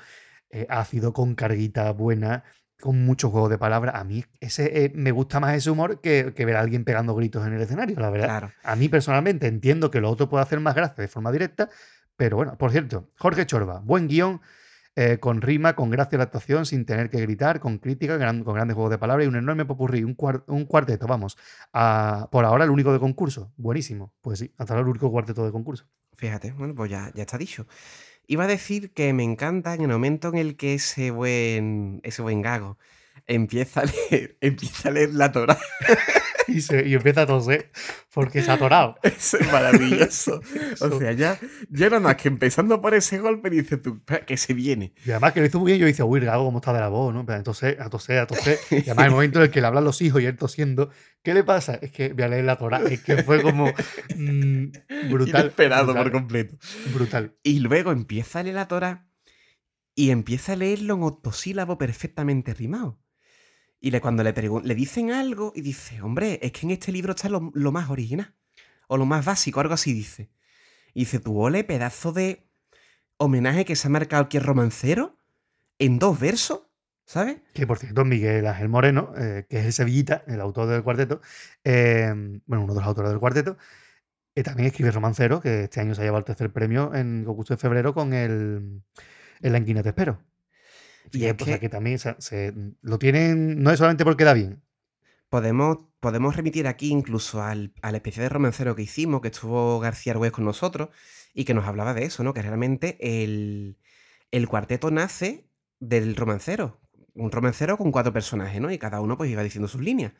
[0.55, 2.45] eh, ácido, con carguita buena,
[2.81, 3.95] con mucho juego de palabras.
[3.97, 7.15] A mí ese, eh, me gusta más ese humor que, que ver a alguien pegando
[7.15, 8.27] gritos en el escenario, la verdad.
[8.27, 8.53] Claro.
[8.63, 11.69] A mí personalmente entiendo que lo otro puede hacer más gracia de forma directa,
[12.17, 14.41] pero bueno, por cierto, Jorge Chorba, buen guion,
[14.97, 18.45] eh, con rima, con gracia a la actuación, sin tener que gritar, con crítica, gran-
[18.45, 21.37] con grandes juegos de palabras y un enorme popurrí, un cuarteto, vamos.
[21.73, 23.53] a- por ahora el único de concurso.
[23.57, 24.13] Buenísimo.
[24.21, 25.87] Pues sí, hasta ahora el único cuarteto de concurso.
[26.13, 27.67] Fíjate, bueno, pues ya, ya está dicho.
[28.27, 32.23] Iba a decir que me encanta en el momento en el que ese buen, ese
[32.23, 32.79] buen gago
[33.27, 35.59] empieza a leer, empieza a leer la Torah.
[36.47, 37.71] Y, se, y empieza a toser
[38.13, 38.97] porque se ha atorado.
[39.03, 40.43] Eso es maravilloso.
[40.81, 41.39] O sea, ya,
[41.71, 44.93] ya nada más que empezando por ese golpe dices tú, "Espera, que se viene.
[45.07, 46.89] Y además que lo hizo muy bien, yo dice, uy, gago, ¿cómo está de la
[46.89, 47.15] voz?
[47.15, 47.25] ¿no?
[47.25, 48.59] Pero entonces, a toser, a toser.
[48.71, 50.91] Y además el momento en el que le hablan los hijos y él tosiendo,
[51.23, 51.79] ¿qué le pasa?
[51.81, 52.83] Es que voy a leer la Torah.
[52.83, 53.73] Es que fue como
[54.15, 54.67] mm,
[55.11, 55.45] brutal.
[55.45, 56.57] Inesperado brutal, por completo.
[56.93, 57.39] Brutal.
[57.43, 59.09] Y luego empieza a leer la Torah
[59.95, 63.01] y empieza a leerlo en octosílabo perfectamente rimado.
[63.85, 67.13] Y le, cuando le, le dicen algo y dice, hombre, es que en este libro
[67.13, 68.35] está lo, lo más original.
[68.87, 70.31] O lo más básico, algo así dice.
[70.95, 72.49] Y dice, tú ole, pedazo de
[73.19, 75.19] homenaje que se ha marcado aquí el romancero
[75.79, 76.63] en dos versos,
[77.05, 77.43] ¿sabes?
[77.53, 81.21] Que por cierto, Miguel Ángel Moreno, eh, que es el Sevillita, el autor del cuarteto,
[81.63, 83.59] eh, bueno, uno de los autores del cuarteto,
[84.35, 87.53] eh, también escribe romancero, que este año se ha llevado el tercer premio en concurso
[87.53, 88.83] de febrero con el,
[89.43, 90.23] el La Inquina Te Espero.
[91.13, 94.25] Y Y es sea, que- que también se, se- lo tienen, no es solamente porque
[94.25, 94.63] da bien.
[95.29, 100.13] Podemos, podemos remitir aquí incluso al, al especial de romancero que hicimos, que estuvo García
[100.13, 100.91] Arguez con nosotros,
[101.33, 102.33] y que nos hablaba de eso, ¿no?
[102.35, 103.79] Que realmente el,
[104.31, 105.49] el cuarteto nace
[105.81, 106.81] del romancero.
[107.15, 108.71] Un romancero con cuatro personajes, ¿no?
[108.71, 110.13] Y cada uno pues iba diciendo sus líneas.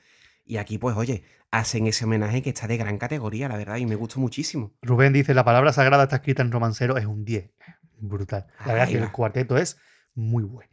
[0.45, 3.87] Y aquí, pues, oye, hacen ese homenaje que está de gran categoría, la verdad, y
[3.87, 4.75] me gustó muchísimo.
[4.83, 7.51] Rubén dice, la palabra sagrada está escrita en romancero, es un 10.
[7.99, 8.47] Brutal.
[8.61, 9.79] La verdad es que el cuarteto es
[10.15, 10.71] muy bueno.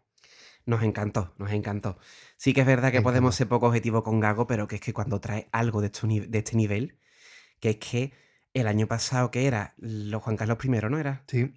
[0.65, 1.97] Nos encantó, nos encantó.
[2.38, 4.93] Sí que es verdad que podemos ser poco objetivos con Gago, pero que es que
[4.93, 6.97] cuando trae algo de, esto ni- de este nivel,
[7.60, 8.13] que es que
[8.54, 11.24] el año pasado que era los Juan Carlos I, ¿no era?
[11.28, 11.54] Sí,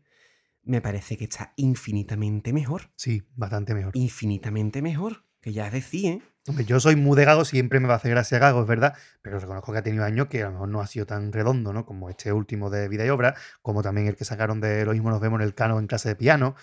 [0.63, 2.91] Me parece que está infinitamente mejor.
[2.97, 3.93] sí, bastante mejor.
[3.97, 5.25] Infinitamente mejor.
[5.41, 6.23] Que ya decía, ¿eh?
[6.47, 8.95] Hombre, yo soy muy de Gago, siempre me va a hacer gracia Gago, es verdad,
[9.23, 11.73] pero reconozco que ha tenido años que a lo mejor no ha sido tan redondo,
[11.73, 11.85] ¿no?
[11.87, 15.11] Como este último de Vida y Obra, como también el que sacaron de Lo mismo
[15.11, 16.55] nos vemos en el cano en clase de piano.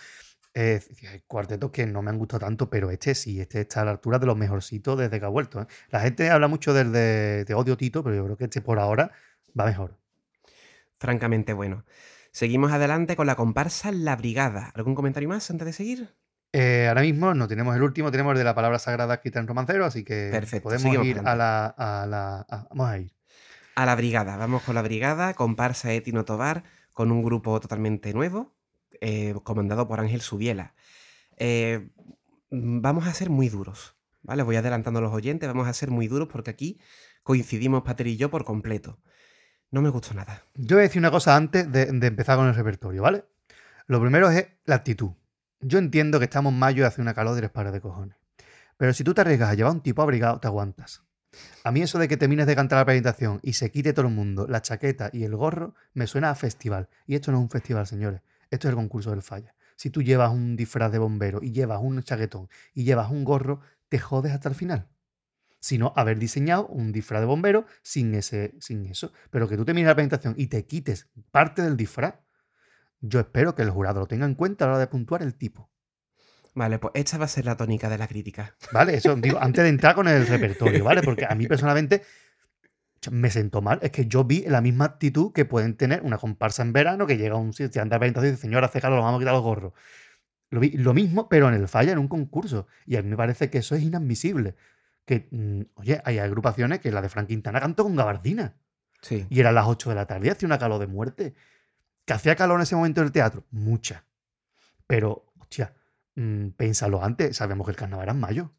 [0.53, 0.81] Eh,
[1.27, 4.19] cuartetos que no me han gustado tanto, pero este sí, este está a la altura
[4.19, 5.61] de los mejorcitos desde que ha vuelto.
[5.61, 5.65] ¿eh?
[5.89, 8.77] La gente habla mucho del de, de Odio Tito, pero yo creo que este por
[8.79, 9.11] ahora
[9.57, 9.97] va mejor.
[10.99, 11.85] Francamente bueno.
[12.31, 14.71] Seguimos adelante con la comparsa La Brigada.
[14.75, 16.15] ¿Algún comentario más antes de seguir?
[16.53, 19.47] Eh, ahora mismo no tenemos el último, tenemos el de la palabra sagrada escrita en
[19.47, 22.45] romancero, así que Perfecto, podemos ir a la, a la.
[22.49, 23.13] a- vamos a ir.
[23.75, 24.35] A la Brigada.
[24.35, 28.53] Vamos con la Brigada, comparsa Etino Tobar, con un grupo totalmente nuevo,
[29.01, 30.73] eh, comandado por Ángel Subiela.
[31.37, 31.89] Eh,
[32.51, 34.43] mm, vamos a ser muy duros, ¿vale?
[34.43, 36.79] Voy adelantando a los oyentes, vamos a ser muy duros porque aquí
[37.23, 38.99] coincidimos Pater y yo por completo.
[39.71, 40.43] No me gustó nada.
[40.55, 43.25] Yo voy a decir una cosa antes de, empezar con el repertorio, ¿vale?
[43.87, 45.11] Lo primero es la actitud.
[45.61, 48.17] Yo entiendo que estamos en mayo y hace una calor de pares de cojones.
[48.77, 51.03] Pero si tú te arriesgas a llevar un tipo abrigado, te aguantas.
[51.63, 54.13] A mí eso de que termines de cantar la presentación y se quite todo el
[54.13, 56.89] mundo la chaqueta y el gorro, me suena a festival.
[57.07, 58.21] Y esto no es un festival, señores.
[58.51, 59.55] Esto es el concurso del falla.
[59.77, 63.61] Si tú llevas un disfraz de bombero y llevas un chaquetón y llevas un gorro,
[63.89, 64.87] te jodes hasta el final.
[65.59, 69.11] Sino haber diseñado un disfraz de bombero sin, ese, sin eso.
[69.31, 72.15] Pero que tú te mires la presentación y te quites parte del disfraz,
[72.99, 75.35] yo espero que el jurado lo tenga en cuenta a la hora de puntuar el
[75.35, 75.71] tipo.
[76.53, 78.55] Vale, pues esta va a ser la tónica de la crítica.
[78.73, 78.95] ¿Vale?
[78.95, 81.01] Eso digo, antes de entrar con el repertorio, ¿vale?
[81.01, 82.03] Porque a mí personalmente
[83.09, 83.79] me sentó mal.
[83.81, 87.17] Es que yo vi la misma actitud que pueden tener una comparsa en verano que
[87.17, 89.41] llega a un sitio, anda a y dice, señora, hace calor, vamos a quitar los
[89.43, 89.73] gorros.
[90.51, 92.67] Lo, vi- lo mismo, pero en el falla, en un concurso.
[92.85, 94.55] Y a mí me parece que eso es inadmisible.
[95.05, 98.55] Que, mm, oye, hay agrupaciones que la de Frank Quintana cantó con gabardina.
[99.01, 99.25] Sí.
[99.29, 101.33] Y eran las 8 de la tarde y hacía una calor de muerte.
[102.05, 103.45] ¿Que hacía calor en ese momento en el teatro?
[103.51, 104.05] Mucha.
[104.85, 105.73] Pero, hostia,
[106.15, 107.37] mm, pénsalo antes.
[107.37, 108.51] Sabemos que el carnaval era en mayo.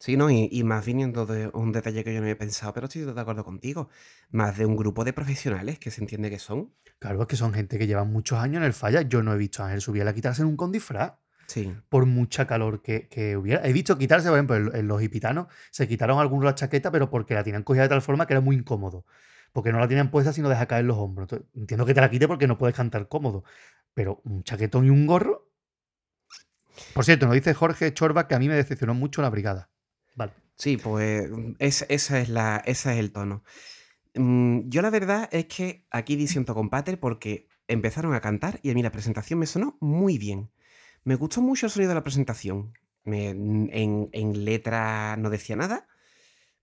[0.00, 0.30] Sí, ¿no?
[0.30, 3.20] Y, y más viniendo de un detalle que yo no había pensado, pero estoy de
[3.20, 3.90] acuerdo contigo.
[4.30, 6.72] Más de un grupo de profesionales que se entiende que son.
[6.98, 9.02] Claro, es que son gente que lleva muchos años en el falla.
[9.02, 11.12] Yo no he visto a Ángel Subiela quitarse nunca un disfraz.
[11.46, 11.74] Sí.
[11.88, 13.66] por mucha calor que, que hubiera.
[13.66, 17.10] He visto quitarse, por ejemplo, en, en los hipitanos se quitaron algunos la chaqueta, pero
[17.10, 19.04] porque la tenían cogida de tal forma que era muy incómodo.
[19.52, 21.24] Porque no la tenían puesta sino deja caer los hombros.
[21.24, 23.44] Entonces, entiendo que te la quite porque no puedes cantar cómodo.
[23.94, 25.50] Pero un chaquetón y un gorro.
[26.94, 29.70] Por cierto, nos dice Jorge Chorba que a mí me decepcionó mucho la brigada.
[30.20, 30.32] Vale.
[30.56, 33.42] Sí, pues mm, es- esa es la, ese es el tono.
[34.14, 38.70] Mm, Yo la verdad es que aquí disiento con Pater porque empezaron a cantar y
[38.70, 40.50] a mí la presentación me sonó muy bien.
[41.04, 42.74] Me gustó mucho el sonido de la presentación.
[43.04, 45.88] Me- en, en letra no decía nada,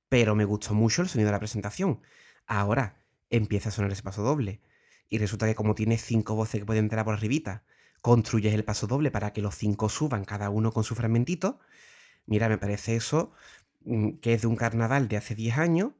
[0.09, 2.01] pero me gustó mucho el sonido de la presentación.
[2.45, 2.97] Ahora
[3.29, 4.61] empieza a sonar ese paso doble.
[5.09, 7.63] Y resulta que como tienes cinco voces que pueden entrar por arribita,
[8.01, 11.59] construyes el paso doble para que los cinco suban, cada uno con su fragmentito.
[12.27, 13.31] Mira, me parece eso
[13.85, 15.93] mm, que es de un carnaval de hace 10 años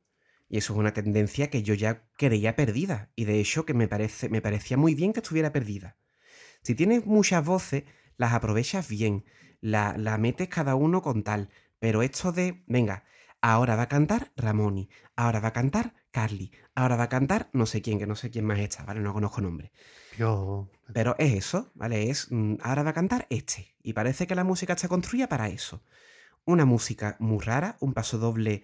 [0.49, 3.87] y eso es una tendencia que yo ya creía perdida y de hecho que me,
[3.87, 5.97] parece, me parecía muy bien que estuviera perdida.
[6.61, 7.83] Si tienes muchas voces,
[8.17, 9.25] las aprovechas bien,
[9.61, 13.05] la, la metes cada uno con tal, pero esto de, venga,
[13.41, 17.65] ahora va a cantar Ramoni, ahora va a cantar Carly, ahora va a cantar no
[17.65, 18.99] sé quién, que no sé quién más está, ¿vale?
[19.01, 19.71] No conozco nombre.
[20.17, 20.69] Yo.
[20.93, 22.09] Pero es eso, ¿vale?
[22.09, 23.75] Es, mm, ahora va a cantar este.
[23.83, 25.83] Y parece que la música está construida para eso.
[26.47, 28.63] Una música muy rara, un paso doble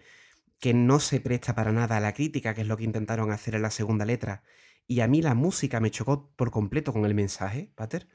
[0.61, 3.55] que no se presta para nada a la crítica, que es lo que intentaron hacer
[3.55, 4.41] en la segunda letra.
[4.87, 8.07] Y a mí la música me chocó por completo con el mensaje, Pater.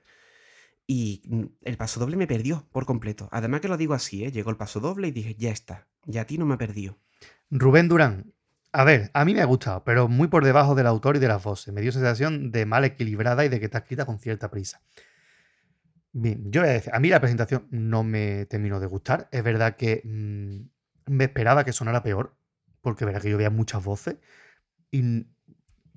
[0.87, 1.20] Y
[1.61, 3.28] el paso doble me perdió por completo.
[3.31, 4.33] Además que lo digo así, ¿eh?
[4.33, 6.96] Llegó el paso doble y dije, ya está, ya a ti no me ha perdido.
[7.50, 8.33] Rubén Durán.
[8.72, 11.28] A ver, a mí me ha gustado, pero muy por debajo del autor y de
[11.28, 11.74] las voces.
[11.74, 14.81] Me dio sensación de mal equilibrada y de que está escrita con cierta prisa.
[16.20, 19.28] Bien, yo voy a decir, a mí la presentación no me terminó de gustar.
[19.31, 22.37] Es verdad que mm, me esperaba que sonara peor,
[22.81, 24.16] porque verá que yo veía muchas voces
[24.90, 25.26] y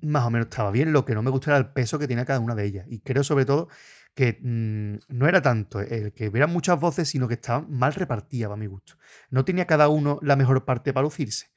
[0.02, 0.92] más o menos estaba bien.
[0.92, 2.86] Lo que no me gustó era el peso que tenía cada una de ellas.
[2.88, 3.68] Y creo sobre todo
[4.14, 8.48] que mm, no era tanto el que hubiera muchas voces, sino que estaban mal repartidas
[8.50, 8.94] para mi gusto.
[9.30, 11.48] No tenía cada uno la mejor parte para lucirse,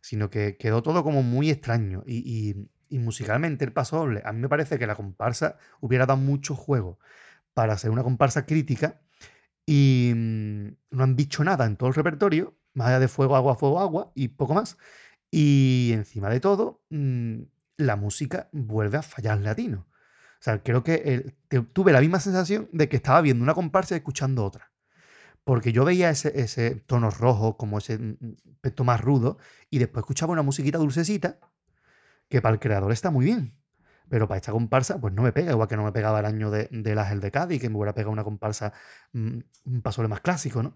[0.00, 2.02] sino que quedó todo como muy extraño.
[2.06, 2.18] Y,
[2.50, 6.18] y- y musicalmente el paso doble, a mí me parece que la comparsa hubiera dado
[6.20, 6.98] mucho juego
[7.54, 9.00] para ser una comparsa crítica
[9.66, 13.56] y mm, no han dicho nada en todo el repertorio, más allá de fuego, agua,
[13.56, 14.78] fuego, agua y poco más.
[15.30, 17.42] Y encima de todo, mm,
[17.78, 19.86] la música vuelve a fallar latino.
[20.40, 21.34] O sea, creo que
[21.72, 24.72] tuve la misma sensación de que estaba viendo una comparsa y escuchando otra.
[25.44, 29.38] Porque yo veía ese, ese tono rojo, como ese mm, mm, aspecto más rudo,
[29.70, 31.38] y después escuchaba una musiquita dulcecita,
[32.28, 33.54] que para el creador está muy bien.
[34.12, 36.50] Pero para esta comparsa, pues no me pega, igual que no me pegaba el año
[36.50, 38.74] de, del Ángel de Cádiz, que me hubiera pegado una comparsa,
[39.14, 40.74] mm, un paso más clásico, ¿no?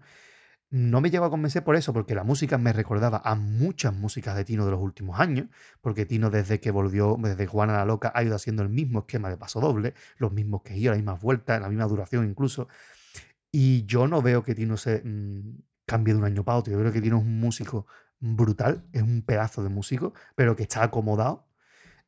[0.71, 4.35] No me llegó a convencer por eso, porque la música me recordaba a muchas músicas
[4.35, 5.49] de Tino de los últimos años,
[5.81, 9.29] porque Tino desde que volvió, desde Juana la Loca, ha ido haciendo el mismo esquema
[9.29, 12.67] de paso doble, los mismos que yo, las mismas vueltas, la misma duración incluso.
[13.51, 16.73] Y yo no veo que Tino se mm, cambie de un año para otro.
[16.73, 17.85] Yo creo que Tino es un músico
[18.19, 21.46] brutal, es un pedazo de músico, pero que está acomodado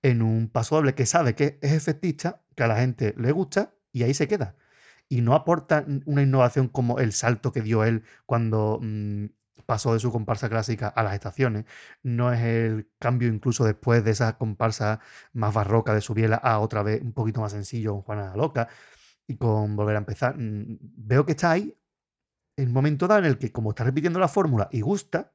[0.02, 3.74] en un paso doble que sabe que es efectista, que a la gente le gusta
[3.92, 4.56] y ahí se queda.
[5.10, 9.26] Y no aporta una innovación como el salto que dio él cuando mm,
[9.66, 11.66] pasó de su comparsa clásica a las estaciones.
[12.04, 15.00] No es el cambio incluso después de esa comparsa
[15.34, 18.36] más barroca de su biela a otra vez un poquito más sencillo con Juana la
[18.36, 18.68] Loca
[19.28, 20.38] y con Volver a empezar.
[20.38, 21.76] Mm, Veo que está ahí
[22.66, 25.34] un momento dado en el que como está repitiendo la fórmula y gusta,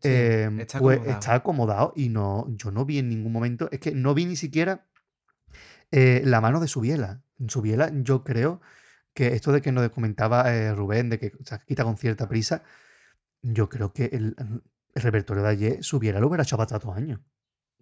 [0.00, 1.20] Sí, eh, está pues acomodado.
[1.20, 4.36] está acomodado y no, yo no vi en ningún momento, es que no vi ni
[4.36, 4.86] siquiera
[5.90, 7.22] eh, la mano de su biela.
[7.38, 8.60] En su biela yo creo
[9.12, 12.62] que esto de que nos comentaba eh, Rubén, de que se quita con cierta prisa,
[13.42, 14.36] yo creo que el,
[14.94, 17.20] el repertorio de ayer, su biela lo hubiera hecho para tantos años.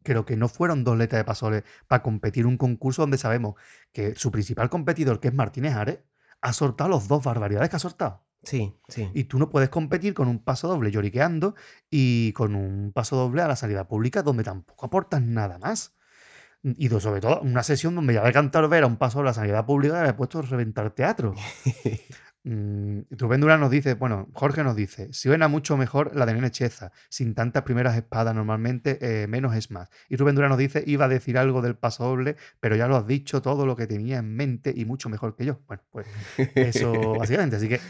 [0.02, 3.54] Creo que no fueron dos letras de pasoles para competir un concurso donde sabemos
[3.92, 6.00] que su principal competidor, que es Martínez Ares,
[6.40, 8.27] ha soltado los dos barbaridades que ha soltado.
[8.42, 9.08] Sí, sí.
[9.14, 11.54] Y tú no puedes competir con un paso doble lloriqueando
[11.90, 15.94] y con un paso doble a la salida pública donde tampoco aportas nada más.
[16.62, 19.28] Y do- sobre todo una sesión donde ya de cantar ver a un paso doble
[19.28, 21.34] a la sanidad pública le he puesto a reventar teatro.
[22.44, 26.50] Mm, Rubén Durán nos dice, bueno, Jorge nos dice, suena mucho mejor la de Nene
[26.50, 29.90] Cheza, sin tantas primeras espadas normalmente, eh, menos es más.
[30.08, 32.96] Y Rubén Durán nos dice, iba a decir algo del paso doble, pero ya lo
[32.96, 35.60] has dicho todo lo que tenía en mente y mucho mejor que yo.
[35.66, 36.06] Bueno, pues
[36.54, 37.56] eso básicamente.
[37.56, 37.80] Así que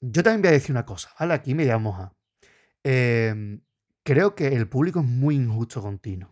[0.00, 1.34] yo también voy a decir una cosa, ¿vale?
[1.34, 2.14] Aquí me llamo a...
[2.82, 3.60] Em,
[4.02, 6.30] creo que el público es muy injusto con Tino.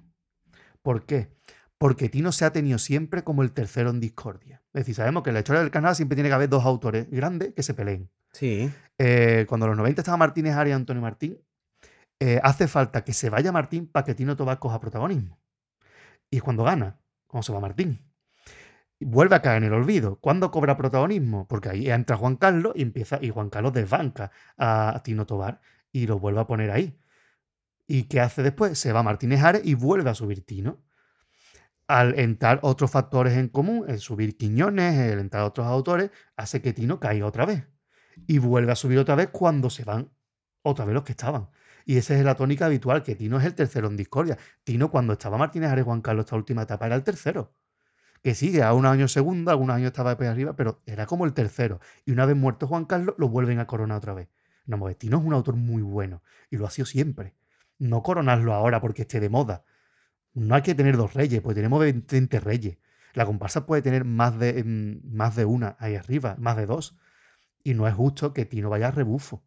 [0.83, 1.31] ¿Por qué?
[1.77, 4.63] Porque Tino se ha tenido siempre como el tercero en discordia.
[4.73, 7.11] Es decir, sabemos que en la historia del canal siempre tiene que haber dos autores
[7.11, 8.11] grandes que se peleen.
[8.33, 8.71] Sí.
[8.99, 11.39] Eh, cuando en los 90 estaba Martínez Arias y Antonio Martín,
[12.21, 15.39] eh, hace falta que se vaya Martín para que Tino Tobar coja protagonismo.
[16.31, 18.08] Y es cuando gana, cuando se va Martín.
[19.01, 20.17] Vuelve a caer en el olvido.
[20.21, 21.47] ¿Cuándo cobra protagonismo?
[21.47, 25.61] Porque ahí entra Juan Carlos y empieza, y Juan Carlos desbanca a Tino Tobar
[25.93, 26.99] y lo vuelve a poner ahí.
[27.87, 28.79] ¿Y qué hace después?
[28.79, 30.83] Se va Martínez Ares y vuelve a subir Tino.
[31.87, 36.73] Al entrar otros factores en común, el subir Quiñones, el entrar otros autores, hace que
[36.75, 37.67] Tino caiga otra vez.
[38.27, 40.11] Y vuelve a subir otra vez cuando se van
[40.63, 41.49] otra vez los que estaban.
[41.87, 44.37] Y esa es la tónica habitual, que Tino es el tercero en discordia.
[44.65, 47.55] Tino, cuando estaba Martínez Ares Juan Carlos esta última etapa, era el tercero.
[48.23, 51.33] Que sigue a unos años segundo, algunos años estaba de arriba, pero era como el
[51.33, 51.81] tercero.
[52.05, 54.29] Y una vez muerto Juan Carlos, lo vuelven a coronar otra vez.
[54.67, 56.23] No, porque Tino es un autor muy bueno.
[56.51, 57.35] Y lo ha sido siempre.
[57.79, 59.65] No coronarlo ahora porque esté de moda.
[60.35, 62.79] No hay que tener dos reyes, pues tenemos 20 reyes.
[63.15, 66.99] La comparsa puede tener más de, mm, más de una ahí arriba, más de dos.
[67.65, 69.43] Y no es justo que Tino vaya a rebufo.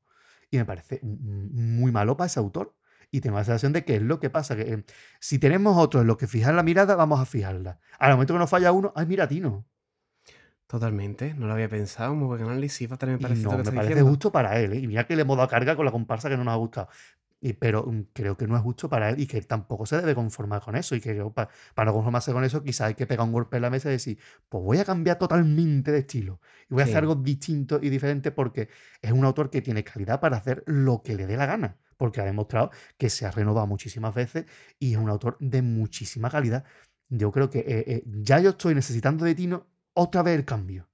[0.49, 2.75] Y me parece muy malo para ese autor.
[3.12, 4.86] Y tengo la sensación de que es lo que pasa, que eh,
[5.19, 7.80] si tenemos otros en los que fijar la mirada, vamos a fijarla.
[8.00, 9.65] Al momento que nos falla uno, ay, mira, Tino.
[10.67, 13.71] Totalmente, no lo había pensado, muy buen análisis, también me Y parece no, que me
[13.71, 14.04] parece diciendo.
[14.04, 14.74] justo para él.
[14.74, 14.78] ¿eh?
[14.80, 16.89] Y mira que le hemos dado carga con la comparsa que no nos ha gustado.
[17.41, 19.97] Y, pero mm, creo que no es justo para él y que él tampoco se
[19.97, 20.95] debe conformar con eso.
[20.95, 23.58] Y que yo, pa- para no conformarse con eso, quizás hay que pegar un golpe
[23.58, 24.19] en la mesa y decir,
[24.50, 26.39] pues voy a cambiar totalmente de estilo.
[26.69, 28.69] Y voy a hacer algo distinto y diferente porque
[29.02, 31.78] es un autor que tiene calidad para hacer lo que le dé la gana.
[32.01, 34.45] Porque ha demostrado que se ha renovado muchísimas veces
[34.79, 36.63] y es un autor de muchísima calidad.
[37.09, 40.89] Yo creo que eh, eh, ya yo estoy necesitando de Tino otra vez el cambio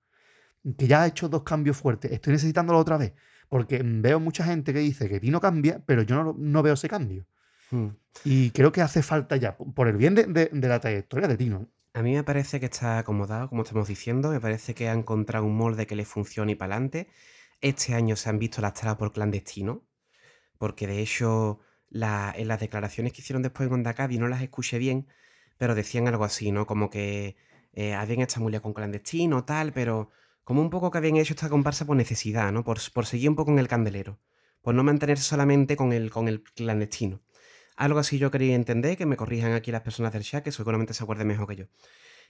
[0.77, 3.13] que ya ha hecho dos cambios fuertes, estoy necesitándolo otra vez,
[3.49, 6.89] porque veo mucha gente que dice que Tino cambia, pero yo no, no veo ese
[6.89, 7.25] cambio.
[7.71, 7.87] Mm.
[8.25, 11.37] Y creo que hace falta ya, por el bien de, de- de la trayectoria de
[11.37, 11.69] Tino.
[11.93, 14.29] A mí me parece que está acomodado, como estamos diciendo.
[14.31, 17.07] Me parece que ha encontrado un molde que le funcione y para adelante.
[17.61, 19.83] Este año se han visto lastrados por clandestino,
[20.57, 21.59] porque de hecho
[21.91, 25.07] en las declaraciones que hicieron después en Onda Cádiz no las escuché bien,
[25.57, 26.65] pero decían algo así, ¿no?
[26.67, 27.35] Como que
[27.73, 30.09] eh, habían hecho muy con clandestino, tal, pero
[30.43, 32.63] como un poco que habían hecho esta comparsa por necesidad, ¿no?
[32.63, 34.19] Por, por seguir un poco en el candelero,
[34.61, 37.21] por no mantenerse solamente con el, con el clandestino.
[37.75, 40.93] Algo así yo quería entender, que me corrijan aquí las personas del chat, que seguramente
[40.93, 41.65] se acuerden mejor que yo.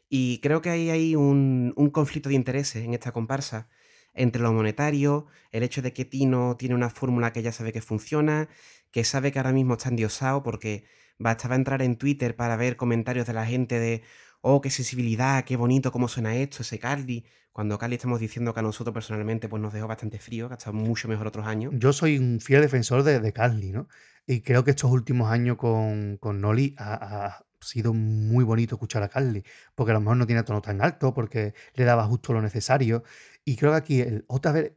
[0.10, 3.70] Y creo que ahí hay un, un conflicto de intereses en esta comparsa
[4.18, 7.82] entre lo monetario, el hecho de que Tino tiene una fórmula que ya sabe que
[7.82, 8.50] funciona,
[8.92, 10.86] que sabe que ahora mismo está endiosado porque
[11.18, 14.04] bastaba entrar en Twitter para ver comentarios de la gente de,
[14.42, 18.60] oh, qué sensibilidad, qué bonito cómo suena esto, ese Carly, cuando Carly estamos diciendo que
[18.60, 21.74] a nosotros personalmente pues nos dejó bastante frío, que ha estado mucho mejor otros años.
[21.76, 23.88] Yo soy un fiel defensor de, de Carly, ¿no?
[24.28, 29.04] Y creo que estos últimos años con, con Noli ha, ha sido muy bonito escuchar
[29.04, 32.34] a Carly, porque a lo mejor no tiene tono tan alto, porque le daba justo
[32.34, 33.04] lo necesario.
[33.48, 34.74] Y creo que aquí el, otra vez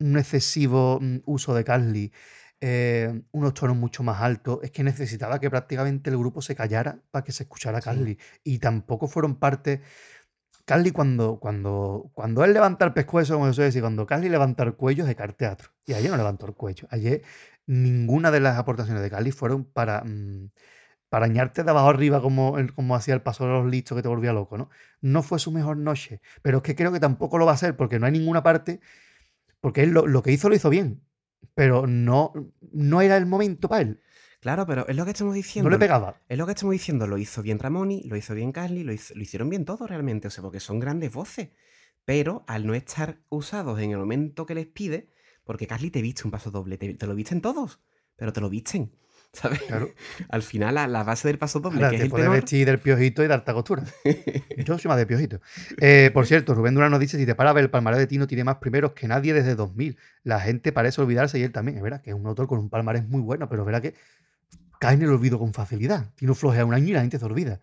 [0.00, 2.12] un excesivo mm, uso de Carly,
[2.60, 7.00] eh, unos tonos mucho más altos, es que necesitaba que prácticamente el grupo se callara
[7.12, 7.84] para que se escuchara a Sí.
[7.84, 8.18] Carly.
[8.42, 9.82] Y tampoco fueron parte...
[10.64, 14.64] Carly cuando, cuando, cuando él levanta el pescuezo, como se suele decir, cuando Carly levanta
[14.64, 15.70] el cuello es de car teatro.
[15.86, 16.88] Y ayer no levantó el cuello.
[16.90, 17.22] Ayer
[17.66, 20.50] ninguna de las aportaciones de Carly fueron para, mm,
[21.08, 24.02] para añarte de abajo arriba como, el- como hacía el paso de los listos que
[24.02, 24.70] te volvía loco, ¿no?
[25.00, 26.20] No fue su mejor noche.
[26.42, 28.80] Pero es que creo que tampoco lo va a ser porque no hay ninguna parte,
[29.60, 31.02] porque él lo, lo que hizo lo hizo bien.
[31.54, 32.32] Pero no,
[32.72, 34.00] no era el momento para él.
[34.40, 35.70] Claro, pero es lo que estamos No diciendo.
[35.70, 36.16] le pegaba.
[36.28, 39.14] Es lo que estamos diciendo, lo hizo bien Ramoni, lo hizo bien Carly, lo, hizo-
[39.14, 41.50] lo hicieron bien todos realmente, o sea, porque son grandes voces.
[42.04, 45.10] Pero al no estar usados en el momento que les pide,
[45.44, 47.80] porque Carly te viste un paso doble, te, te lo visten todos,
[48.16, 48.92] pero te lo visten,
[49.32, 49.60] ¿sabes?
[49.62, 49.90] Claro.
[50.30, 52.40] Al final, la, la base del paso doble, Ahora, que es te el puedes tenor,
[52.40, 53.84] vestir del piojito y darte costura.
[54.64, 55.40] Yo soy más de piojito.
[55.80, 58.06] Eh, por cierto, Rubén Durán nos dice, si te para a ver, el palmarés de
[58.06, 59.96] Tino tiene más primeros que nadie desde 2000.
[60.24, 61.76] La gente parece olvidarse y él también.
[61.76, 63.94] Es verdad que es un autor con un palmarés muy bueno, pero es verdad que
[64.80, 66.10] cae en el olvido con facilidad.
[66.14, 67.60] Tino flojea un año y la gente se olvida.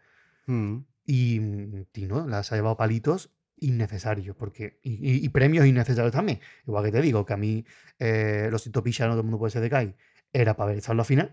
[0.48, 1.40] Mm, Y
[1.92, 6.40] Tino las ha llevado palitos innecesarios porque y, y- y premios innecesarios también.
[6.68, 7.66] Igual que te digo que a mí
[8.00, 9.96] eh, los Picha no todo el mundo puede ser de Kai
[10.34, 11.32] era para haber estado en la final.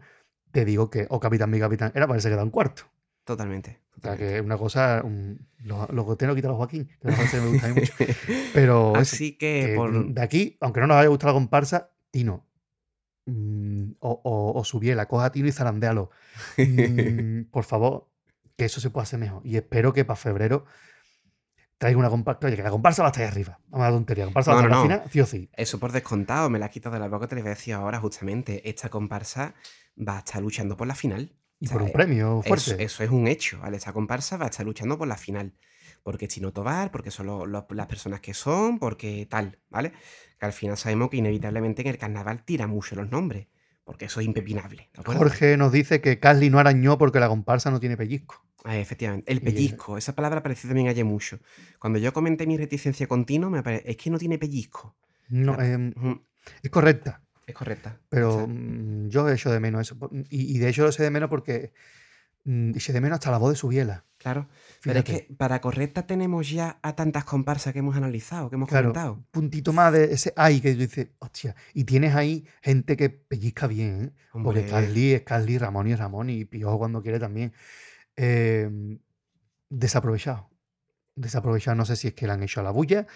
[0.53, 2.83] Te digo que o Capitán mi Capitán era para haberse quedado en cuarto.
[3.25, 3.81] Totalmente.
[3.99, 5.01] O sea, que una cosa.
[5.05, 7.09] un- los los goteros quitan los Joaquín, que que
[7.41, 7.93] me gusta a mí mucho.
[8.53, 10.07] Pero eso, Así que, que, por.
[10.13, 12.45] de aquí, aunque no nos haya gustado la comparsa, Tino.
[13.27, 16.11] mm, o, o, o Subiela, coja a Tino y zarandéalo.
[16.59, 18.09] Mm, por favor,
[18.57, 19.43] que eso se pueda hacer mejor.
[19.45, 20.65] Y espero que para febrero
[21.83, 22.47] traiga una comparsa.
[22.47, 23.59] Oye, que la comparsa va a estar ahí arriba.
[23.68, 24.24] Vamos a la tontería.
[24.24, 25.01] La comparsa va a No, estar no, en la no.
[25.03, 25.51] final, sí o sí.
[25.57, 28.68] Eso por descontado, me la has quitado de la boca, te a decir ahora, justamente.
[28.68, 29.55] Esta comparsa
[29.99, 31.33] va a estar luchando por la final.
[31.59, 32.85] Y O sea, por un premio Eso, fuerte.
[32.85, 33.76] eso es un hecho, ¿vale?
[33.76, 35.55] Esta comparsa va a estar luchando por la final.
[36.05, 39.93] Porque Chino Tobar, porque son lo- lo- las personas que son, porque tal, ¿vale?
[40.39, 43.49] Que al final sabemos que inevitablemente en el carnaval tira mucho los nombres.
[43.85, 44.91] Porque eso es impepinable.
[45.05, 48.45] Jorge nos dice que Casly no arañó porque la comparsa no tiene pellizco.
[48.65, 49.31] Efectivamente.
[49.33, 51.41] El pellizco, esa palabra apareció también ayer mucho.
[51.79, 54.95] Cuando yo comenté mi reticencia continua, me es que no tiene pellizco.
[55.29, 56.23] No, Ujú,
[56.63, 57.23] es correcta.
[57.47, 57.99] Es correcta.
[58.09, 59.97] Pero mm, yo echo de menos eso.
[60.31, 61.73] Y, y de hecho lo sé de menos porque
[62.45, 64.05] mm, eché de menos hasta la voz de su biela.
[64.19, 64.49] claro.
[64.83, 68.69] Pero es que para correcta tenemos ya a tantas comparsas que hemos analizado, que hemos
[68.69, 69.25] Claro, comentado.
[69.31, 71.55] puntito más de ese ay que tú dices, hostia.
[71.75, 74.13] Y tienes ahí gente que pellizca bien, ¿eh?
[74.43, 77.53] Porque Carly es Carly, Ramón y es Ramón y Piojo cuando quiere también.
[78.17, 79.01] Em,
[79.71, 80.51] desaprovechado.
[81.15, 83.07] Desaprovechado, no sé si es que le han hecho a la bulla,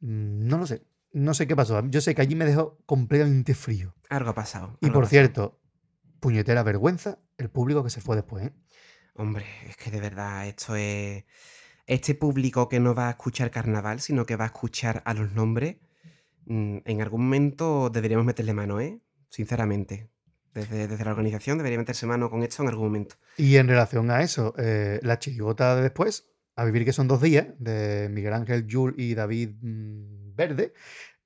[0.00, 0.86] mm, no lo sé.
[1.12, 1.82] No sé qué pasó.
[1.88, 3.94] Yo sé que allí me dejó completamente frío.
[4.10, 4.78] algo ha pasado.
[4.80, 5.08] Y algo por pasado.
[5.08, 5.60] cierto,
[6.20, 8.52] puñetera vergüenza el público que se fue después, ¿eh?
[9.14, 11.24] Hombre, es que de verdad esto es...
[11.86, 15.32] Este público que no va a escuchar carnaval, sino que va a escuchar a los
[15.32, 15.76] nombres,
[16.46, 19.00] mm, en algún momento deberíamos meterle mano, ¿eh?
[19.30, 20.10] Sinceramente.
[20.56, 23.16] Desde, desde la organización debería meterse mano con esto en algún momento.
[23.36, 27.20] Y en relación a eso, eh, la chirigota de después, a vivir que son dos
[27.20, 30.72] días, de Miguel Ángel Yul y David mm, Verde,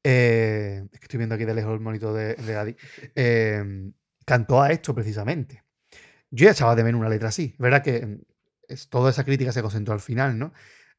[0.02, 2.76] eh, que estoy viendo aquí de lejos el monito de, de Adi,
[3.14, 3.92] eh,
[4.24, 5.62] cantó a esto precisamente.
[6.32, 7.52] Yo ya echaba de menos una letra así.
[7.52, 8.20] Es verdad que mm,
[8.66, 10.52] es, toda esa crítica se concentró al final, ¿no?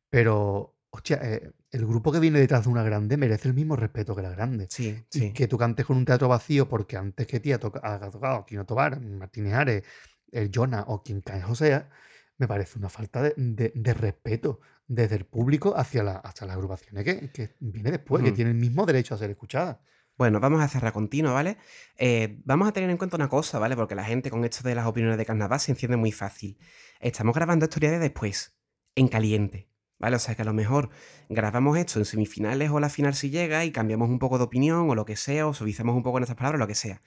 [0.09, 4.15] Pero, hostia, eh, el grupo que viene detrás de una grande merece el mismo respeto
[4.15, 4.67] que la grande.
[4.69, 7.81] Sí, Y que tú cantes con un teatro vacío porque antes que ti ha, toca-
[7.83, 9.83] ha tocado Kino Tobar, Martínez Ares,
[10.31, 11.89] el Jonah o quien cae sea,
[12.37, 16.55] me parece una falta de, de- de respeto desde el público hacia la, hacia las
[16.55, 19.77] agrupaciones que, que viene después, que tienen el mismo derecho a ser escuchadas.
[20.17, 21.57] Bueno, vamos a cerrar continuo, ¿vale?
[21.97, 23.75] Eh, vamos a tener en cuenta una cosa, ¿vale?
[23.75, 26.59] Porque la gente con esto de las opiniones de carnaval se enciende muy fácil.
[26.99, 28.55] Estamos grabando día de después,
[28.95, 29.70] en caliente,
[30.01, 30.15] ¿vale?
[30.15, 30.89] O sea que a lo mejor
[31.29, 34.89] grabamos esto en semifinales o la final si llega y cambiamos un poco de opinión
[34.89, 37.01] o lo que sea, o suavizamos un poco nuestras palabras, lo que sea.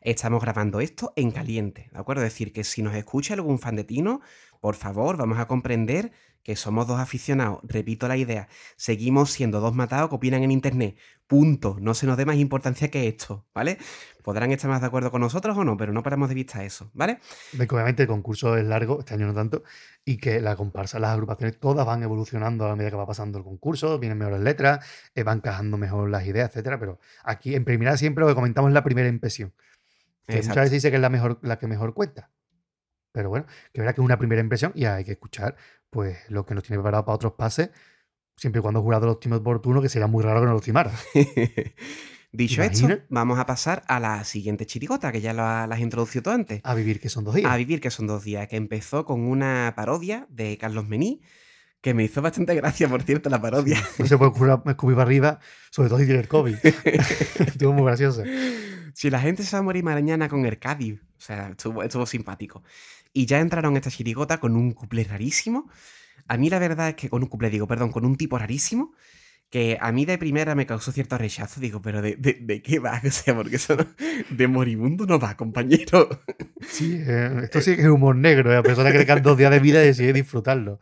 [0.00, 2.22] Estamos grabando esto en caliente, ¿de acuerdo?
[2.22, 4.20] Es decir, que si nos escucha algún fan de Tino,
[4.60, 6.10] por favor, vamos a comprender
[6.42, 7.60] que somos dos aficionados.
[7.62, 10.96] Repito la idea, seguimos siendo dos matados que opinan en internet.
[11.26, 11.76] Punto.
[11.78, 13.76] No se nos dé más importancia que esto, ¿vale?
[14.22, 16.90] Podrán estar más de acuerdo con nosotros o no, pero no paramos de vista eso,
[16.94, 17.20] ¿vale?
[17.54, 19.62] Obviamente el concurso es largo, este año no tanto,
[20.06, 23.44] y que la comparsa, las agrupaciones todas van evolucionando a medida que va pasando el
[23.44, 26.80] concurso, vienen mejores letras, eh, van encajando mejor las ideas, etcétera.
[26.80, 29.52] Pero aquí en primera siempre lo que comentamos es la primera impresión.
[30.26, 32.30] Que muchas veces dice que es la mejor, la que mejor cuenta.
[33.18, 35.56] Pero bueno, que verá que es una primera impresión y hay que escuchar
[35.90, 37.70] pues lo que nos tiene preparado para otros pases,
[38.36, 40.92] siempre y cuando jurado lo estime oportuno, que sería muy raro que no lo estimara.
[42.30, 46.22] Dicho esto, vamos a pasar a la siguiente chirigota, que ya la- las has introducido
[46.24, 46.60] tú antes.
[46.62, 47.50] A vivir que son dos días.
[47.50, 51.22] A vivir, que son dos días, que empezó con una parodia de Carlos Mení,
[51.80, 53.82] que me hizo bastante gracia, por cierto, la parodia.
[53.98, 55.40] No se puede escupir, escupir para arriba,
[55.70, 56.56] sobre todo si tiene el COVID.
[57.46, 58.22] Estuvo muy gracioso.
[58.92, 62.04] Si la gente se va a morir mañana con el Cádiz, o sea, estuvo, estuvo
[62.04, 62.62] simpático.
[63.12, 65.68] Y ya entraron esta chirigota con un cuplé rarísimo.
[66.28, 68.92] A mí la verdad es que con un cuplé, digo, perdón, con un tipo rarísimo,
[69.50, 71.60] que a mí de primera me causó cierto rechazo.
[71.60, 73.00] Digo, pero ¿de, de, de qué va?
[73.06, 73.86] O sea, porque eso no-
[74.36, 76.08] de moribundo no va, compañero.
[76.68, 78.50] Sí, eh, esto sí que es humor negro.
[78.52, 78.56] ¿eh?
[78.56, 80.80] La persona que le quedan dos días de vida y decide disfrutarlo.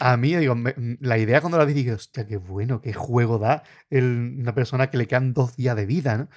[0.00, 3.38] A mí, digo, me- la idea cuando la vi, dije, hostia, qué bueno, qué juego
[3.38, 6.28] da el- una persona que le quedan dos días de vida, ¿no?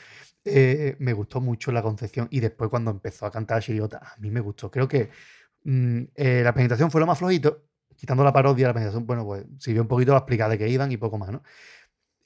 [0.48, 4.30] Eh, me gustó mucho la concepción y después cuando empezó a cantar Chiriota, a mí
[4.30, 4.70] me gustó.
[4.70, 5.10] Creo que
[5.64, 7.66] mm, eh, la presentación fue lo más flojito,
[7.96, 10.92] quitando la parodia, la presentación, bueno, pues sirvió un poquito para explicar de qué iban
[10.92, 11.42] y poco más, ¿no?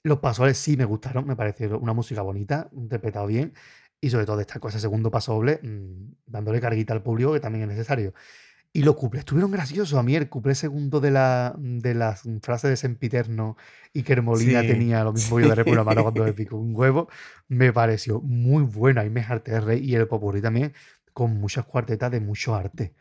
[0.03, 3.53] Los pasoles sí me gustaron, me pareció una música bonita, interpretado bien
[4.01, 7.63] y sobre todo destacó ese segundo paso doble, mm, dándole carguita al público que también
[7.63, 8.13] es necesario.
[8.71, 9.97] Y los cuplés estuvieron graciosos.
[9.97, 13.57] A mí el cuplé segundo de la, de las frases de Sempiterno
[13.93, 16.57] y que Hermolina Sí, tenía lo mismo yo de por la mano cuando le picó
[16.57, 17.09] un huevo,
[17.47, 19.01] me pareció muy bueno.
[19.01, 20.73] Ahí me harté de rey y el popurrí también
[21.13, 22.93] con muchas cuartetas de mucho arte.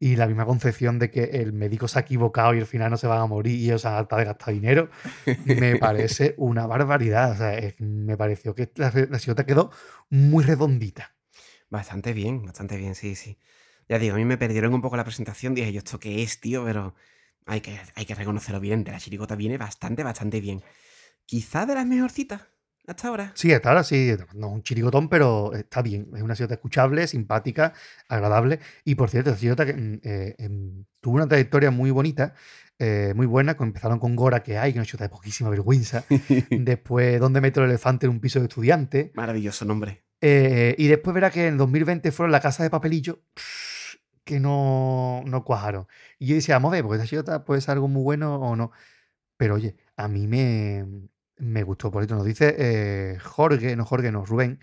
[0.00, 2.96] Y la misma concepción de que el médico se ha equivocado y al final no
[2.98, 4.90] se van a morir y ellos se han hartado de gastar dinero,
[5.44, 7.32] me parece una barbaridad.
[7.32, 9.70] O sea, es- me pareció que la, la quedó
[10.10, 11.14] muy redondita.
[11.68, 13.38] Bastante bien, bastante bien, sí, sí.
[13.88, 15.54] Ya digo, a mí me perdieron un poco la presentación.
[15.54, 16.64] Dije yo, ¿esto qué es, tío?
[16.64, 16.94] Pero
[17.46, 18.84] hay que, hay que reconocerlo bien.
[18.84, 20.62] De la chirigota viene bastante, bastante bien.
[21.26, 22.42] Quizá de las mejorcitas
[22.86, 23.32] hasta ahora.
[23.34, 26.08] Sí, hasta ahora sí, no es un chirigotón, pero está bien.
[26.14, 27.72] Es una chirigota escuchable, simpática,
[28.08, 28.60] agradable.
[28.84, 32.34] Y por cierto, esta que mm, eh, em, tuvo una trayectoria muy bonita,
[32.78, 33.56] eh, muy buena.
[33.56, 36.04] que Empezaron con Gora, que hay, que una chirigota de poquísima vergüenza.
[36.50, 39.12] Después, ¿Dónde meto el elefante en un piso de estudiante?
[39.14, 40.04] Maravilloso nombre.
[40.26, 43.20] Eh, y después verá que en 2020 fueron La Casa de Papelillo,
[44.24, 45.86] que no, no cuajaron.
[46.18, 48.56] Y yo decía, vamos a ver, porque esta chirigota puede ser algo muy bueno o
[48.56, 48.72] no.
[49.36, 50.86] Pero oye, a mí me,
[51.38, 51.90] me gustó.
[51.90, 54.60] Por esto nos dice eh, Jorge, no Jorge, no, Rubén.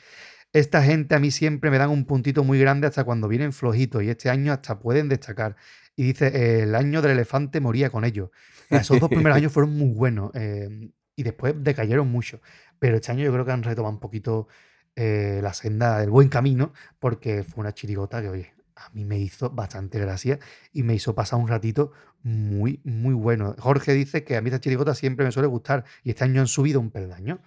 [0.53, 4.03] Esta gente a mí siempre me dan un puntito muy grande hasta cuando vienen flojitos
[4.03, 5.55] y este año hasta pueden destacar.
[5.95, 8.31] Y dice, el año del elefante moría con ellos.
[8.69, 12.41] Esos dos primeros años fueron muy buenos eh, y después decayeron mucho.
[12.79, 14.47] Pero este año yo creo que han retomado un poquito
[14.95, 18.53] eh, la senda del buen camino porque fue una chirigota que, oye,
[18.85, 20.39] a mí me hizo bastante gracia
[20.73, 21.91] y me hizo pasar un ratito
[22.23, 23.55] muy, muy bueno.
[23.57, 26.47] Jorge dice que a mí esta chirigota siempre me suele gustar y este año han
[26.47, 27.41] subido un peldaño.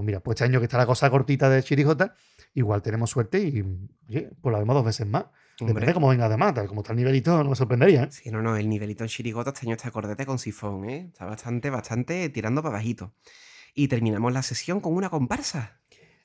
[0.00, 2.16] Mira, pues este año que está la cosa cortita de chirigota,
[2.54, 3.62] igual tenemos suerte y,
[4.08, 5.26] oye, pues la vemos dos veces más.
[5.52, 5.86] Depende Hombre.
[5.86, 8.04] de cómo venga de tal como está el nivelito, no me sorprendería.
[8.04, 8.08] ¿eh?
[8.10, 11.06] Sí, no, no, el nivelito en chirigota este año está acordete con sifón, ¿eh?
[11.12, 13.14] Está bastante, bastante tirando para bajito.
[13.72, 15.78] Y terminamos la sesión con una comparsa.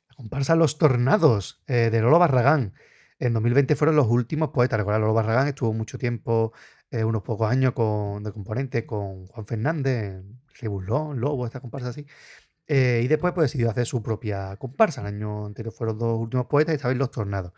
[0.10, 2.74] La comparsa Los Tornados eh, de Lolo Barragán.
[3.20, 4.78] En 2020 fueron los últimos poetas.
[4.80, 6.54] Recuerda, Lolo Barragán estuvo mucho tiempo,
[6.90, 10.24] eh, unos pocos años con, de componente con Juan Fernández,
[10.60, 12.06] Rebulón, Lobo, esta comparsa así.
[12.68, 15.02] Eh, y después pues, decidió hacer su propia comparsa.
[15.02, 17.52] El año anterior fueron los dos últimos poetas y esta vez Los Tornados.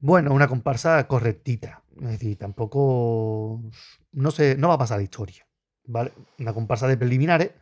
[0.00, 1.82] Bueno, una comparsa correctita.
[2.02, 3.62] Es decir, tampoco.
[4.12, 5.46] No, sé, no va a pasar la historia.
[5.86, 6.12] ¿Vale?
[6.38, 7.52] Una comparsa de preliminares.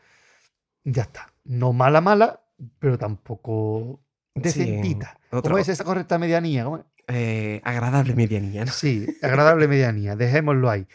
[0.85, 1.33] Ya está.
[1.45, 2.41] No mala, mala,
[2.79, 4.01] pero tampoco
[4.35, 5.19] decentita.
[5.31, 6.65] otro- ¿Cómo es esa correcta medianía?
[6.65, 6.85] ¿Cómo es?
[7.09, 8.71] Eh, agradable medianía, ¿no?
[8.73, 10.17] Sí, agradable medianía.
[10.17, 10.87] Dejémoslo ahí.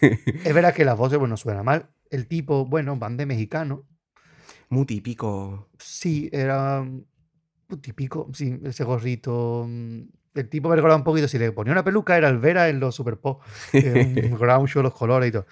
[0.00, 1.90] Es verdad que las voces, bueno, suenan mal.
[2.10, 3.86] El tipo, bueno, van de mexicano.
[4.68, 5.68] Muy típico.
[5.78, 7.04] Sí, era mm,
[7.80, 8.30] típico.
[8.32, 9.66] Sí, ese gorrito.
[9.68, 10.00] mm,
[10.34, 11.28] El tipo me recordaba un poquito.
[11.28, 13.42] Si le ponía una peluca, era el Vera en los Super Pop.
[13.72, 14.30] eh,
[14.74, 15.46] los colores y todo.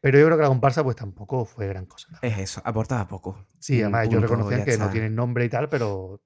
[0.00, 2.08] Pero yo creo que la comparsa, pues tampoco fue gran cosa.
[2.22, 3.46] Es eso, aportaba poco.
[3.58, 6.22] Sí, además ellos reconocían que no tienen nombre y tal, pero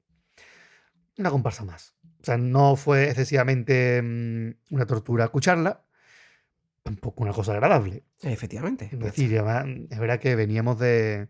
[1.17, 1.95] una comparsa más.
[2.23, 5.83] O sea, no fue excesivamente mm, una tortura escucharla,
[6.83, 8.05] tampoco una cosa agradable.
[8.23, 8.89] Efectivamente.
[8.93, 11.29] Es decir, además, es verdad que veníamos de...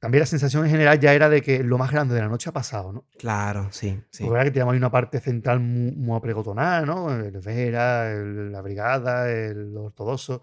[0.00, 2.50] También la sensación en general ya era de que lo más grande de la noche
[2.50, 3.06] ha pasado, ¿no?
[3.18, 3.68] Claro,
[4.10, 7.14] sí, es verdad que teníamos ahí una parte central muy, muy apregotonada, ¿no?
[7.14, 10.42] El Vera, el- la Brigada, el ortodoxo.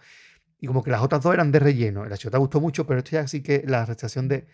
[0.62, 2.06] Y como que las otras dos eran de relleno.
[2.06, 4.48] La te gustó mucho, pero esto ya sí que la sensación de...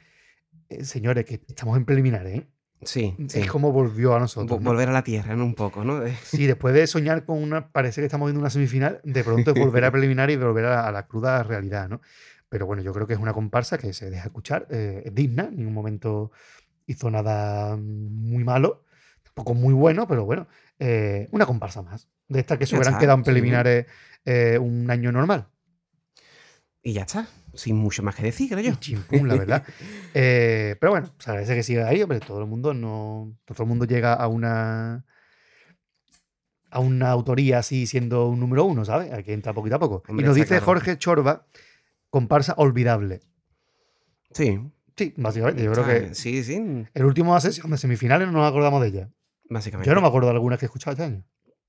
[0.70, 2.48] eh, señores, que estamos en preliminares, ¿eh?
[2.82, 3.40] Sí, sí.
[3.40, 4.60] Es como volvió a nosotros.
[4.60, 4.70] Vo- ¿no?
[4.72, 5.46] Volver a la tierra, ¿no?
[5.46, 6.02] Un poco, ¿no?
[6.24, 9.60] Sí, después de soñar con una, parece que estamos viendo una semifinal, de pronto es
[9.60, 12.02] volver a preliminar y volver a, a la cruda realidad, ¿no?
[12.50, 15.46] Pero bueno, yo creo que es una comparsa que se deja escuchar, eh, es digna,
[15.46, 16.32] en ningún momento
[16.86, 18.84] hizo nada muy malo,
[19.24, 20.48] tampoco muy bueno, pero bueno,
[20.78, 22.08] eh, una comparsa más.
[22.28, 23.32] De estas que se hubieran quedado en sí.
[23.32, 23.86] preliminares
[24.26, 25.48] eh, un año normal.
[26.84, 27.28] Y ya está.
[27.56, 28.72] Sin mucho más que decir, creo yo.
[28.72, 29.64] Y chimpún, la verdad.
[30.18, 33.36] Eh, pero bueno, se agradece que siga ahí, hombre, todo el mundo no.
[33.46, 35.04] Todo el mundo llega a una.
[36.70, 39.12] a una autoría así siendo un número uno, ¿sabes?
[39.12, 40.04] Hay que entrar poquito a poco.
[40.08, 40.66] Hombre, y nos dice claro.
[40.66, 41.46] Jorge Chorba,
[42.10, 43.20] comparsa olvidable.
[44.32, 44.60] Sí.
[44.98, 45.64] Sí, básicamente.
[45.64, 46.86] Yo creo que Sí, sí.
[46.94, 49.10] el último de semifinales no nos acordamos de ella.
[49.50, 49.90] Básicamente.
[49.90, 51.26] Yo no me acuerdo de algunas que he escuchado este año.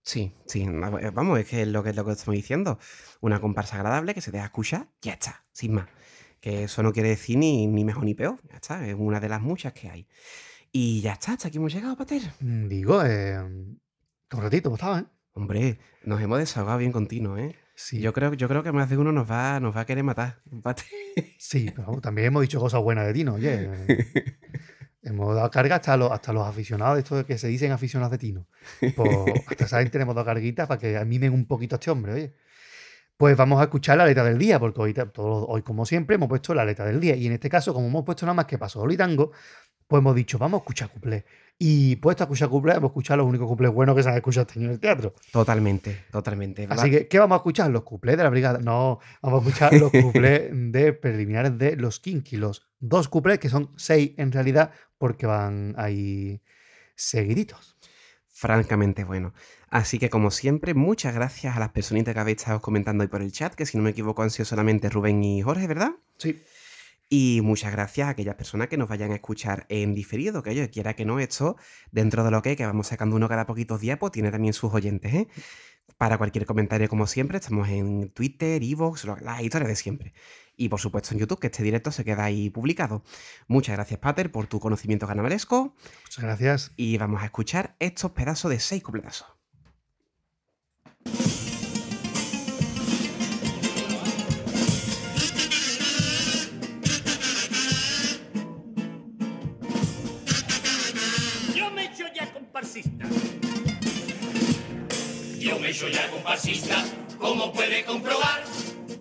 [0.07, 0.63] Sí, sí.
[0.63, 2.79] eh, Vamos, es que es lo que, es lo que estamos diciendo.
[3.21, 5.89] Una comparsa agradable que se deja escuchar, ya está, sin más.
[6.41, 8.87] Que eso no quiere decir ni, ni mejor ni peor, ya está.
[8.87, 10.07] Es una de las muchas que hay.
[10.71, 12.23] Y ya está, hasta aquí hemos llegado, Pater.
[12.39, 13.81] Mm, Digo, eh, un
[14.31, 15.07] ratito, ¿cómo estaba, eh?
[15.33, 17.57] Hombre, nos hemos desahogado bien continuo, ¿eh?
[17.75, 20.05] Sí, Yo creo, yo creo que más de uno nos va, nos va a querer
[20.05, 20.41] matar.
[20.63, 20.87] Pater.
[21.37, 23.71] sí, pero también hemos dicho cosas buenas de Tino, oye.
[25.07, 28.19] hemos dado carga hasta los, hasta los aficionados, de estos que se dicen aficionados de
[28.19, 28.47] Tino.
[28.95, 29.11] Pues
[29.49, 32.13] hasta esa gente le hemos dado carguitas para que mimen un poquito a este hombre,
[32.13, 32.35] oye.
[33.17, 36.29] Pues vamos a escuchar la letra del día, porque hoy, todos- hoy, como siempre, hemos
[36.29, 37.17] puesto la letra del día.
[37.17, 39.33] Y en este caso, como hemos puesto nada más que paso y tango,
[39.87, 41.25] pues hemos dicho, vamos a escuchar cuplés.
[41.59, 44.47] Y puesto a escuchar cuplés, hemos escuchado los únicos cuplés buenos que se han escuchado
[44.47, 45.15] este año en el teatro.
[45.33, 46.67] Totalmente, totalmente.
[46.69, 47.71] Así que, ¿qué vamos a escuchar?
[47.71, 48.59] Los cuplés de la brigada.
[48.59, 52.37] No, vamos a escuchar los cuplés de preliminares de los Kinky.
[52.37, 56.43] Los dos cuplés, que son seis en realidad, porque van ahí
[56.95, 57.77] seguiditos.
[58.29, 59.33] francamente bueno.
[59.71, 63.23] Así que como siempre, muchas gracias a las personitas que habéis estado comentando ahí por
[63.23, 65.93] el chat, que si no me equivoco han sido solamente Rubén y Jorge, ¿verdad?
[66.19, 66.43] Sí.
[67.09, 70.69] Y muchas gracias a aquellas personas que nos vayan a escuchar en diferido, que yo
[70.71, 71.57] quiera que no, esto,
[71.93, 74.75] dentro de lo que, que vamos sacando uno cada poquitos días, pues tiene también sus
[74.75, 75.29] oyentes, ¿eh?
[75.99, 80.15] Para cualquier comentario, como siempre, estamos en Twitter, Evox, las historias de siempre.
[80.57, 83.05] Y por supuesto en YouTube, que este directo se queda ahí publicado.
[83.47, 85.75] Muchas gracias, Pater, por tu conocimiento canabalesco.
[86.05, 86.73] Muchas gracias.
[86.77, 89.29] Y vamos a escuchar estos pedazos de seis cupletazos.
[102.57, 103.05] Comparsista.
[105.39, 106.83] Yo me echo ya comparsista,
[107.19, 108.45] como puede comprobar.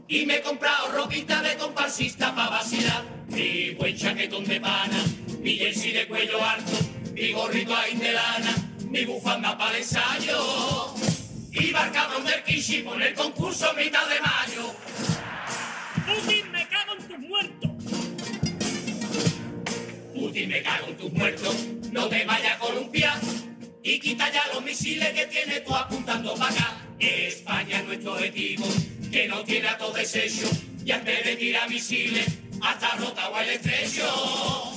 [0.09, 3.03] Y me he comprado ropita de comparsista para vacilar.
[3.29, 5.01] Mi buen chaquetón de pana,
[5.39, 6.73] mi jersey de cuello alto,
[7.13, 8.55] mi gorrito ahí de lana,
[8.89, 10.93] mi bufanda para el ensayo.
[11.53, 14.75] Iba el cabrón del Kishi por el concurso mitad de mayo.
[16.05, 17.71] Putin, me cago en tus muertos.
[20.13, 21.55] Putin, me cago en tus muertos.
[21.93, 23.34] No te vayas a columpiar.
[23.87, 26.81] Y quita ya los misiles que tienes tú apuntando para acá.
[26.97, 28.65] España es nuestro objetivo,
[29.11, 30.49] que no tiene a todo desecho.
[30.83, 32.25] Y antes de tirar misiles,
[32.63, 34.73] hasta rota o el estrecho.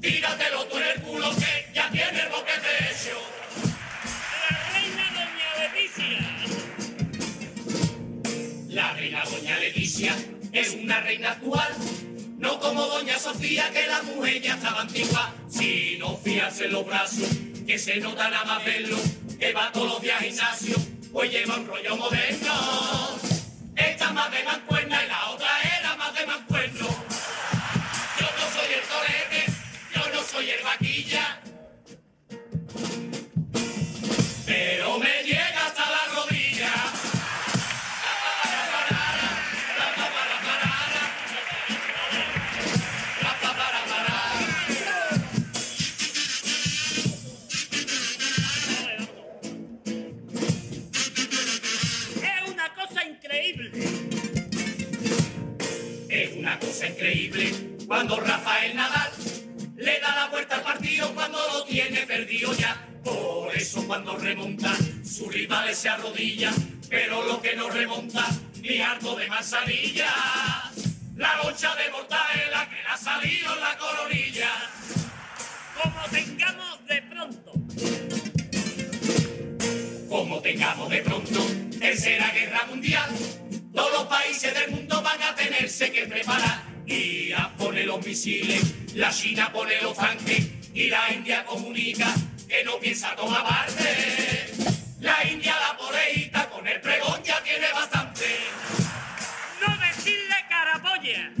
[0.00, 3.16] Tíratelo tú en el culo que ya tiene el boquete hecho.
[4.50, 6.18] La reina doña Leticia.
[8.70, 10.16] La reina doña Leticia
[10.52, 11.76] es una reina actual.
[12.38, 15.32] No como doña Sofía, que la mujer ya estaba antigua.
[15.48, 17.28] Sino fiarse en los brazos,
[17.68, 18.96] que se nota nada más verlo.
[19.38, 20.76] Que va todos los días al gimnasio,
[21.12, 22.54] pues lleva un rollo moderno.
[23.76, 25.27] Esta más de mancuerna y la
[57.88, 59.10] cuando Rafael Nadal
[59.76, 62.86] le da la vuelta al partido cuando lo tiene perdido ya.
[63.02, 66.54] Por eso cuando remonta, sus rivales se arrodillan,
[66.90, 68.26] pero lo que no remonta,
[68.60, 70.12] ni harto de manzanilla.
[71.16, 74.50] La loncha de mortadela que le ha salido en la coronilla.
[75.82, 77.52] Como tengamos de pronto
[80.08, 81.46] como tengamos de pronto
[81.78, 83.10] tercera guerra mundial,
[83.74, 86.67] todos los países del mundo van a tenerse que preparar.
[86.88, 88.62] Irán pone los misiles,
[88.94, 92.14] la China pone los tanques y la India comunica
[92.48, 94.48] que no piensa tomar parte.
[95.00, 98.24] La India la poleíta con el pregón ya tiene bastante.
[99.60, 101.32] No decirle carapolla.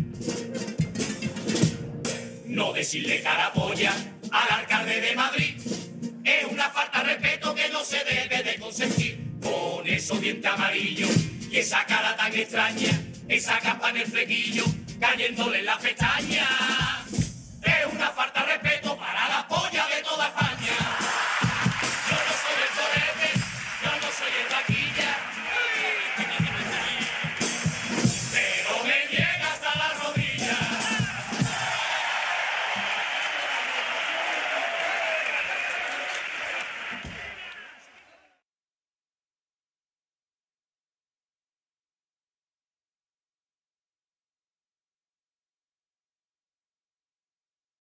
[2.46, 3.92] No decirle carapolla
[4.30, 5.54] al alcalde de Madrid
[6.24, 9.18] es una falta de respeto que no se debe de consentir.
[9.42, 11.10] Con esos dientes amarillos
[11.50, 12.90] y esa cara tan extraña,
[13.28, 14.64] esa capa en el flequillo,
[14.98, 16.46] cayéndole la pestaña.
[17.62, 18.87] Es una falta de respeto.